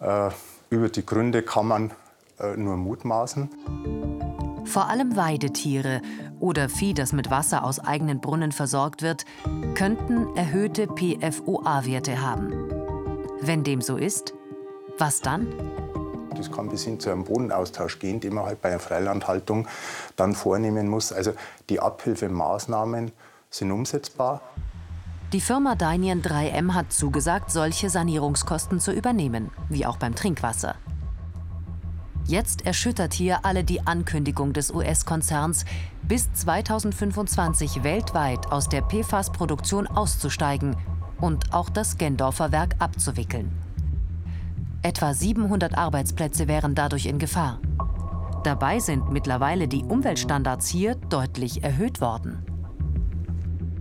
Äh, 0.00 0.30
über 0.68 0.88
die 0.88 1.06
Gründe 1.06 1.42
kann 1.42 1.66
man 1.66 1.90
äh, 2.38 2.56
nur 2.56 2.76
mutmaßen. 2.76 3.48
Vor 4.64 4.88
allem 4.88 5.16
Weidetiere 5.16 6.02
oder 6.38 6.68
Vieh, 6.68 6.94
das 6.94 7.12
mit 7.12 7.30
Wasser 7.30 7.64
aus 7.64 7.80
eigenen 7.80 8.20
Brunnen 8.20 8.52
versorgt 8.52 9.02
wird, 9.02 9.24
könnten 9.74 10.36
erhöhte 10.36 10.86
PFOA-Werte 10.86 12.20
haben. 12.20 12.52
Wenn 13.40 13.64
dem 13.64 13.80
so 13.80 13.96
ist, 13.96 14.34
was 15.00 15.20
dann? 15.20 15.46
Das 16.36 16.50
kann 16.50 16.68
bis 16.68 16.84
hin 16.84 17.00
zu 17.00 17.10
einem 17.10 17.24
Bodenaustausch 17.24 17.98
gehen, 17.98 18.20
den 18.20 18.34
man 18.34 18.46
halt 18.46 18.62
bei 18.62 18.70
einer 18.70 18.78
Freilandhaltung 18.78 19.66
dann 20.16 20.34
vornehmen 20.34 20.88
muss. 20.88 21.12
Also 21.12 21.32
die 21.68 21.80
Abhilfemaßnahmen 21.80 23.12
sind 23.50 23.72
umsetzbar. 23.72 24.40
Die 25.32 25.40
Firma 25.40 25.74
Dainian 25.74 26.22
3M 26.22 26.74
hat 26.74 26.92
zugesagt, 26.92 27.50
solche 27.50 27.90
Sanierungskosten 27.90 28.80
zu 28.80 28.92
übernehmen, 28.92 29.50
wie 29.68 29.86
auch 29.86 29.96
beim 29.96 30.14
Trinkwasser. 30.14 30.76
Jetzt 32.24 32.64
erschüttert 32.66 33.12
hier 33.12 33.44
alle 33.44 33.64
die 33.64 33.86
Ankündigung 33.86 34.52
des 34.52 34.72
US-Konzerns, 34.72 35.64
bis 36.02 36.32
2025 36.32 37.82
weltweit 37.82 38.50
aus 38.52 38.68
der 38.68 38.82
PFAS-Produktion 38.82 39.86
auszusteigen 39.86 40.76
und 41.20 41.52
auch 41.52 41.70
das 41.70 41.98
Gendorfer 41.98 42.52
Werk 42.52 42.76
abzuwickeln. 42.78 43.59
Etwa 44.82 45.12
700 45.12 45.76
Arbeitsplätze 45.76 46.48
wären 46.48 46.74
dadurch 46.74 47.04
in 47.04 47.18
Gefahr. 47.18 47.60
Dabei 48.44 48.78
sind 48.78 49.10
mittlerweile 49.12 49.68
die 49.68 49.84
Umweltstandards 49.84 50.68
hier 50.68 50.94
deutlich 50.94 51.62
erhöht 51.62 52.00
worden. 52.00 52.42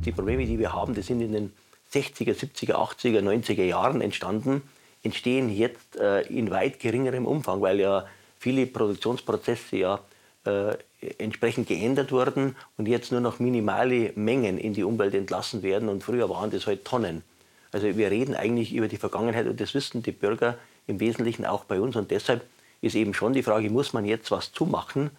Die 0.04 0.12
Probleme, 0.12 0.46
die 0.46 0.60
wir 0.60 0.74
haben, 0.74 0.94
die 0.94 1.02
sind 1.02 1.22
in 1.22 1.32
den 1.32 1.54
60er, 1.94 2.34
70er, 2.34 2.74
80er, 2.74 3.22
90er 3.22 3.64
Jahren 3.64 4.02
entstanden, 4.02 4.62
entstehen 5.02 5.50
jetzt 5.50 5.96
äh, 5.96 6.24
in 6.24 6.52
weit 6.52 6.82
geringerem 6.82 7.26
Umfang, 7.26 7.62
weil 7.62 7.80
ja 7.80 8.06
viele 8.38 8.66
Produktionsprozesse 8.66 9.78
ja 9.78 10.00
äh, 10.44 10.76
entsprechend 11.18 11.70
geändert 11.70 12.12
wurden 12.12 12.58
und 12.78 12.90
jetzt 12.90 13.14
nur 13.14 13.22
noch 13.22 13.40
minimale 13.40 14.12
Mengen 14.16 14.58
in 14.58 14.74
die 14.74 14.84
Umwelt 14.84 15.16
entlassen 15.16 15.64
werden. 15.64 15.88
Und 15.88 16.04
früher 16.04 16.30
waren 16.30 16.52
das 16.52 16.68
halt 16.68 16.84
Tonnen. 16.84 17.24
Also 17.72 17.96
wir 17.96 18.12
reden 18.12 18.36
eigentlich 18.36 18.74
über 18.74 18.90
die 18.90 18.98
Vergangenheit 18.98 19.48
und 19.48 19.62
das 19.62 19.74
wissen 19.74 20.04
die 20.04 20.12
Bürger 20.12 20.58
im 20.90 21.00
Wesentlichen 21.00 21.46
auch 21.46 21.64
bei 21.64 21.80
uns. 21.80 21.96
Und 21.96 22.12
deshalb 22.12 22.46
ist 22.82 22.96
eben 22.96 23.14
schon 23.14 23.34
die 23.34 23.44
Frage, 23.44 23.70
muss 23.70 23.94
man 23.94 24.06
jetzt 24.06 24.32
was 24.32 24.52
zumachen, 24.52 25.12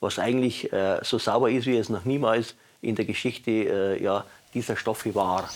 was 0.00 0.18
eigentlich 0.18 0.72
äh, 0.72 1.00
so 1.02 1.18
sauber 1.18 1.50
ist, 1.50 1.66
wie 1.66 1.76
es 1.76 1.88
noch 1.88 2.04
niemals 2.04 2.54
in 2.80 2.94
der 2.94 3.04
Geschichte 3.04 3.50
äh, 3.50 4.02
ja, 4.02 4.24
dieser 4.54 4.76
Stoffe 4.76 5.14
war. 5.14 5.48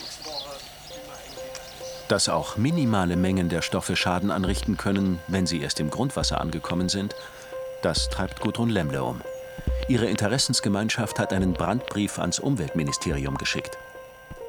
Dass 2.09 2.29
auch 2.29 2.57
minimale 2.57 3.17
Mengen 3.17 3.49
der 3.49 3.63
Stoffe 3.63 3.95
Schaden 3.95 4.31
anrichten 4.31 4.77
können, 4.77 5.21
wenn 5.29 5.47
sie 5.47 5.61
erst 5.61 5.79
im 5.79 5.91
Grundwasser 5.91 6.41
angekommen 6.41 6.89
sind, 6.89 7.15
das 7.83 8.09
treibt 8.09 8.41
Gudrun 8.41 8.69
Lemmle 8.69 9.05
um. 9.05 9.21
Ihre 9.89 10.07
Interessensgemeinschaft 10.07 11.19
hat 11.19 11.33
einen 11.33 11.53
Brandbrief 11.53 12.19
ans 12.19 12.39
Umweltministerium 12.39 13.39
geschickt. 13.39 13.79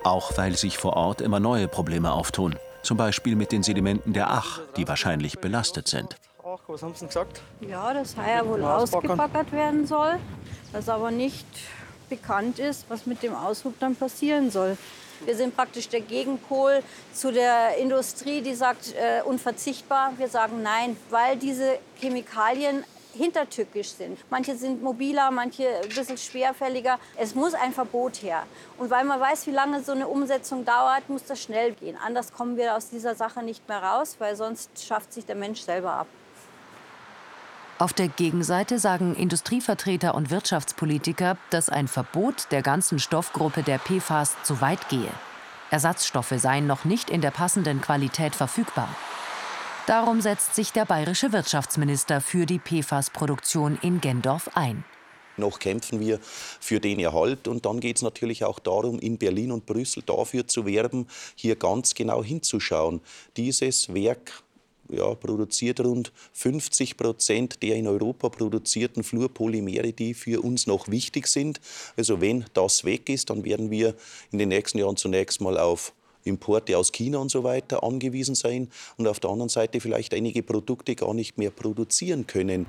Auch 0.04 0.38
weil 0.38 0.56
sich 0.56 0.78
vor 0.78 0.94
Ort 0.94 1.22
immer 1.22 1.40
neue 1.40 1.68
Probleme 1.68 2.12
auftun. 2.12 2.56
Zum 2.84 2.98
Beispiel 2.98 3.36
mit 3.36 3.52
den 3.52 3.63
Sedimenten 3.63 4.13
der 4.13 4.30
Ach, 4.30 4.60
die 4.76 4.88
wahrscheinlich 4.88 5.39
belastet 5.39 5.88
sind. 5.88 6.15
Ach, 6.44 6.60
was 6.67 6.82
haben 6.82 6.96
Sie 6.96 7.06
gesagt? 7.06 7.41
Ja, 7.62 7.94
das 7.94 8.15
ja 8.15 8.46
wohl 8.46 8.63
ausgebaggert 8.63 9.52
werden 9.52 9.86
soll, 9.86 10.17
das 10.74 10.89
aber 10.89 11.12
nicht 11.12 11.46
bekannt 12.10 12.60
ist, 12.60 12.86
was 12.89 13.06
mit 13.06 13.24
dem 13.24 13.34
Aushub 13.34 13.80
dann 13.80 13.96
passieren 13.96 14.52
soll. 14.52 14.78
Wir 15.24 15.36
sind 15.36 15.56
praktisch 15.56 15.88
der 15.88 16.02
Gegenpol 16.02 16.82
zu 17.13 17.32
der 17.32 17.78
Industrie, 17.78 18.41
die 18.41 18.56
sagt 18.56 18.96
äh, 18.96 19.22
unverzichtbar. 19.24 20.13
Wir 20.17 20.28
sagen 20.28 20.63
nein, 20.63 20.98
weil 21.12 21.38
diese 21.38 21.78
Chemikalien 22.00 22.84
hintertückisch 23.13 23.89
sind. 23.89 24.17
Manche 24.30 24.56
sind 24.56 24.82
mobiler, 24.82 25.32
manche 25.32 25.67
ein 25.84 25.89
bisschen 25.89 26.17
schwerfälliger. 26.17 27.00
Es 27.17 27.36
muss 27.36 27.54
ein 27.54 27.74
Verbot 27.74 28.21
her. 28.21 28.43
Und 28.78 28.89
weil 28.89 29.06
man 29.06 29.19
weiß, 29.19 29.47
wie 29.47 29.52
lange 29.52 29.84
so 29.84 29.91
eine 29.91 30.08
Umsetzung 30.08 30.65
dauert, 30.65 31.10
muss 31.10 31.24
das 31.26 31.41
schnell 31.41 31.74
gehen. 31.74 31.97
Anders 32.04 32.34
kommen 32.34 32.58
wir 32.58 32.76
aus 32.76 32.89
dieser 32.89 33.15
Sache 33.15 33.43
nicht 33.43 33.67
mehr 33.67 33.84
raus, 33.84 34.15
weil 34.19 34.36
sonst 34.36 34.69
schafft 34.86 35.13
sich 35.13 35.26
der 35.26 35.36
Mensch 35.36 35.62
selber 35.62 35.93
ab. 35.93 36.08
Auf 37.82 37.93
der 37.93 38.10
Gegenseite 38.10 38.78
sagen 38.78 39.15
Industrievertreter 39.15 40.13
und 40.13 40.30
Wirtschaftspolitiker, 40.30 41.38
dass 41.50 41.67
ein 41.67 41.88
Verbot 41.88 42.47
der 42.52 42.62
ganzen 42.62 43.00
Stoffgruppe 43.00 43.63
der 43.63 43.80
PFAS 43.80 44.36
zu 44.43 44.62
weit 44.62 44.88
gehe. 44.89 45.10
Ersatzstoffe 45.71 46.34
seien 46.38 46.67
noch 46.67 46.86
nicht 46.86 47.10
in 47.10 47.21
der 47.21 47.32
passenden 47.32 47.82
Qualität 47.82 48.36
verfügbar. 48.36 48.89
Darum 49.88 50.22
setzt 50.22 50.54
sich 50.54 50.72
der 50.72 50.86
bayerische 50.86 51.32
Wirtschaftsminister 51.34 52.22
für 52.22 52.46
die 52.46 52.60
PFAS-Produktion 52.60 53.80
in 53.82 54.00
Gendorf 54.00 54.52
ein. 54.54 54.84
Noch 55.38 55.58
kämpfen 55.58 56.00
wir 56.00 56.20
für 56.22 56.80
den 56.80 57.00
Erhalt. 57.00 57.48
Und 57.48 57.65
dann 57.65 57.80
geht 57.80 57.96
es 57.96 58.04
natürlich 58.04 58.44
auch 58.44 58.60
darum, 58.60 59.00
in 59.00 59.17
Berlin 59.17 59.52
und 59.52 59.65
Brüssel 59.65 60.04
dafür 60.06 60.48
zu 60.48 60.67
werben, 60.67 61.08
hier 61.36 61.56
ganz 61.56 61.96
genau 61.96 62.24
hinzuschauen. 62.24 63.02
Dieses 63.38 63.91
Werk 63.91 64.44
ja, 64.91 65.15
produziert 65.15 65.80
rund 65.80 66.12
50 66.34 66.98
Prozent 66.98 67.63
der 67.63 67.76
in 67.76 67.88
Europa 67.88 68.30
produzierten 68.30 69.04
Fluorpolymere, 69.04 69.94
die 69.94 70.13
für 70.13 70.44
uns 70.44 70.67
noch 70.67 70.89
wichtig 70.89 71.28
sind. 71.28 71.60
Also 71.98 72.22
wenn 72.22 72.46
das 72.54 72.84
weg 72.86 73.10
ist, 73.10 73.32
dann 73.32 73.44
werden 73.44 73.72
wir 73.72 73.96
in 74.32 74.38
den 74.38 74.50
nächsten 74.50 74.78
Jahren 74.78 74.98
zunächst 74.98 75.41
mal 75.41 75.58
auf 75.58 75.94
Importe 76.24 76.78
aus 76.78 76.92
China 76.92 77.20
und 77.20 77.30
so 77.30 77.44
weiter 77.44 77.84
angewiesen 77.84 78.36
sein 78.36 78.70
und 78.98 79.08
auf 79.08 79.20
der 79.20 79.30
anderen 79.30 79.50
Seite 79.50 79.80
vielleicht 79.80 80.14
einige 80.14 80.44
Produkte 80.44 80.96
gar 80.96 81.14
nicht 81.14 81.38
mehr 81.38 81.52
produzieren 81.52 82.28
können. 82.28 82.66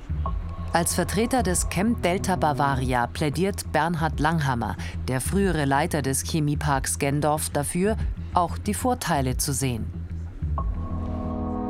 Als 0.72 0.94
Vertreter 0.94 1.42
des 1.42 1.68
Camp 1.68 2.02
Delta 2.02 2.36
Bavaria 2.36 3.06
plädiert 3.06 3.70
Bernhard 3.72 4.18
Langhammer, 4.20 4.76
der 5.06 5.20
frühere 5.20 5.66
Leiter 5.66 6.00
des 6.00 6.22
Chemieparks 6.22 6.98
Gendorf, 6.98 7.50
dafür, 7.50 7.98
auch 8.32 8.56
die 8.56 8.72
Vorteile 8.72 9.36
zu 9.36 9.52
sehen. 9.52 10.02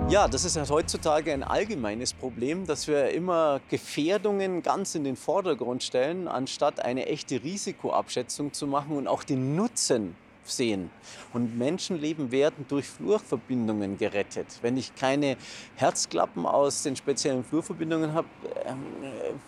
Ja, 0.08 0.28
das 0.28 0.44
ist 0.44 0.56
halt 0.56 0.70
heutzutage 0.70 1.32
ein 1.32 1.42
allgemeines 1.42 2.12
Problem, 2.12 2.66
dass 2.66 2.86
wir 2.86 3.10
immer 3.10 3.60
Gefährdungen 3.70 4.62
ganz 4.62 4.94
in 4.94 5.04
den 5.04 5.16
Vordergrund 5.16 5.82
stellen, 5.82 6.28
anstatt 6.28 6.80
eine 6.80 7.06
echte 7.06 7.42
Risikoabschätzung 7.42 8.52
zu 8.52 8.66
machen 8.66 8.96
und 8.96 9.08
auch 9.08 9.24
den 9.24 9.56
Nutzen 9.56 10.14
sehen. 10.44 10.90
Und 11.32 11.56
Menschenleben 11.56 12.30
werden 12.30 12.64
durch 12.68 12.86
Fluorverbindungen 12.86 13.98
gerettet. 13.98 14.46
Wenn 14.62 14.76
ich 14.76 14.94
keine 14.94 15.36
Herzklappen 15.76 16.46
aus 16.46 16.82
den 16.82 16.96
speziellen 16.96 17.44
Fluorverbindungen 17.44 18.14
habe, 18.14 18.28
äh, 18.64 18.72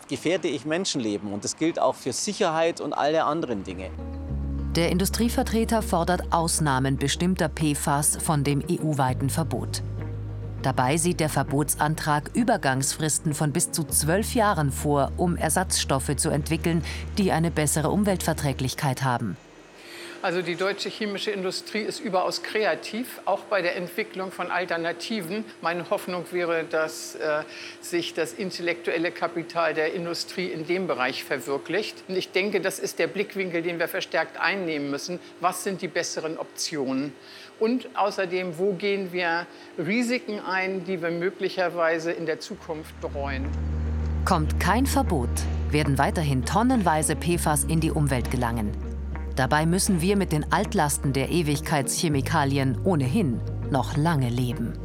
gefährde 0.08 0.48
ich 0.48 0.64
Menschenleben. 0.64 1.32
Und 1.32 1.44
das 1.44 1.56
gilt 1.56 1.78
auch 1.80 1.94
für 1.94 2.12
Sicherheit 2.12 2.80
und 2.80 2.92
alle 2.92 3.24
anderen 3.24 3.64
Dinge. 3.64 3.90
Der 4.76 4.90
Industrievertreter 4.90 5.82
fordert 5.82 6.32
Ausnahmen 6.32 6.96
bestimmter 6.96 7.48
PFAS 7.48 8.16
von 8.16 8.42
dem 8.42 8.60
EU-weiten 8.68 9.30
Verbot. 9.30 9.82
Dabei 10.62 10.96
sieht 10.96 11.20
der 11.20 11.28
Verbotsantrag 11.28 12.30
Übergangsfristen 12.32 13.34
von 13.34 13.52
bis 13.52 13.70
zu 13.70 13.84
zwölf 13.84 14.34
Jahren 14.34 14.72
vor, 14.72 15.12
um 15.18 15.36
Ersatzstoffe 15.36 16.16
zu 16.16 16.30
entwickeln, 16.30 16.82
die 17.18 17.32
eine 17.32 17.50
bessere 17.50 17.90
Umweltverträglichkeit 17.90 19.04
haben. 19.04 19.36
Also 20.24 20.40
die 20.40 20.54
deutsche 20.54 20.88
chemische 20.88 21.32
Industrie 21.32 21.82
ist 21.82 22.00
überaus 22.00 22.42
kreativ, 22.42 23.20
auch 23.26 23.40
bei 23.40 23.60
der 23.60 23.76
Entwicklung 23.76 24.32
von 24.32 24.50
Alternativen. 24.50 25.44
Meine 25.60 25.90
Hoffnung 25.90 26.24
wäre, 26.30 26.64
dass 26.64 27.14
äh, 27.16 27.42
sich 27.82 28.14
das 28.14 28.32
intellektuelle 28.32 29.10
Kapital 29.10 29.74
der 29.74 29.92
Industrie 29.92 30.46
in 30.46 30.66
dem 30.66 30.86
Bereich 30.86 31.24
verwirklicht. 31.24 32.04
Und 32.08 32.16
ich 32.16 32.32
denke, 32.32 32.62
das 32.62 32.78
ist 32.78 32.98
der 32.98 33.06
Blickwinkel, 33.06 33.60
den 33.60 33.78
wir 33.78 33.86
verstärkt 33.86 34.40
einnehmen 34.40 34.90
müssen. 34.90 35.20
Was 35.42 35.62
sind 35.62 35.82
die 35.82 35.88
besseren 35.88 36.38
Optionen? 36.38 37.12
Und 37.60 37.90
außerdem, 37.94 38.56
wo 38.56 38.72
gehen 38.72 39.12
wir 39.12 39.46
Risiken 39.76 40.40
ein, 40.40 40.86
die 40.86 41.02
wir 41.02 41.10
möglicherweise 41.10 42.12
in 42.12 42.24
der 42.24 42.40
Zukunft 42.40 42.98
bereuen? 43.02 43.44
Kommt 44.24 44.58
kein 44.58 44.86
Verbot, 44.86 45.28
werden 45.68 45.98
weiterhin 45.98 46.46
tonnenweise 46.46 47.14
PFAS 47.14 47.64
in 47.64 47.80
die 47.80 47.90
Umwelt 47.90 48.30
gelangen. 48.30 48.93
Dabei 49.36 49.66
müssen 49.66 50.00
wir 50.00 50.16
mit 50.16 50.30
den 50.32 50.52
Altlasten 50.52 51.12
der 51.12 51.30
Ewigkeitschemikalien 51.30 52.78
ohnehin 52.84 53.40
noch 53.70 53.96
lange 53.96 54.28
leben. 54.28 54.83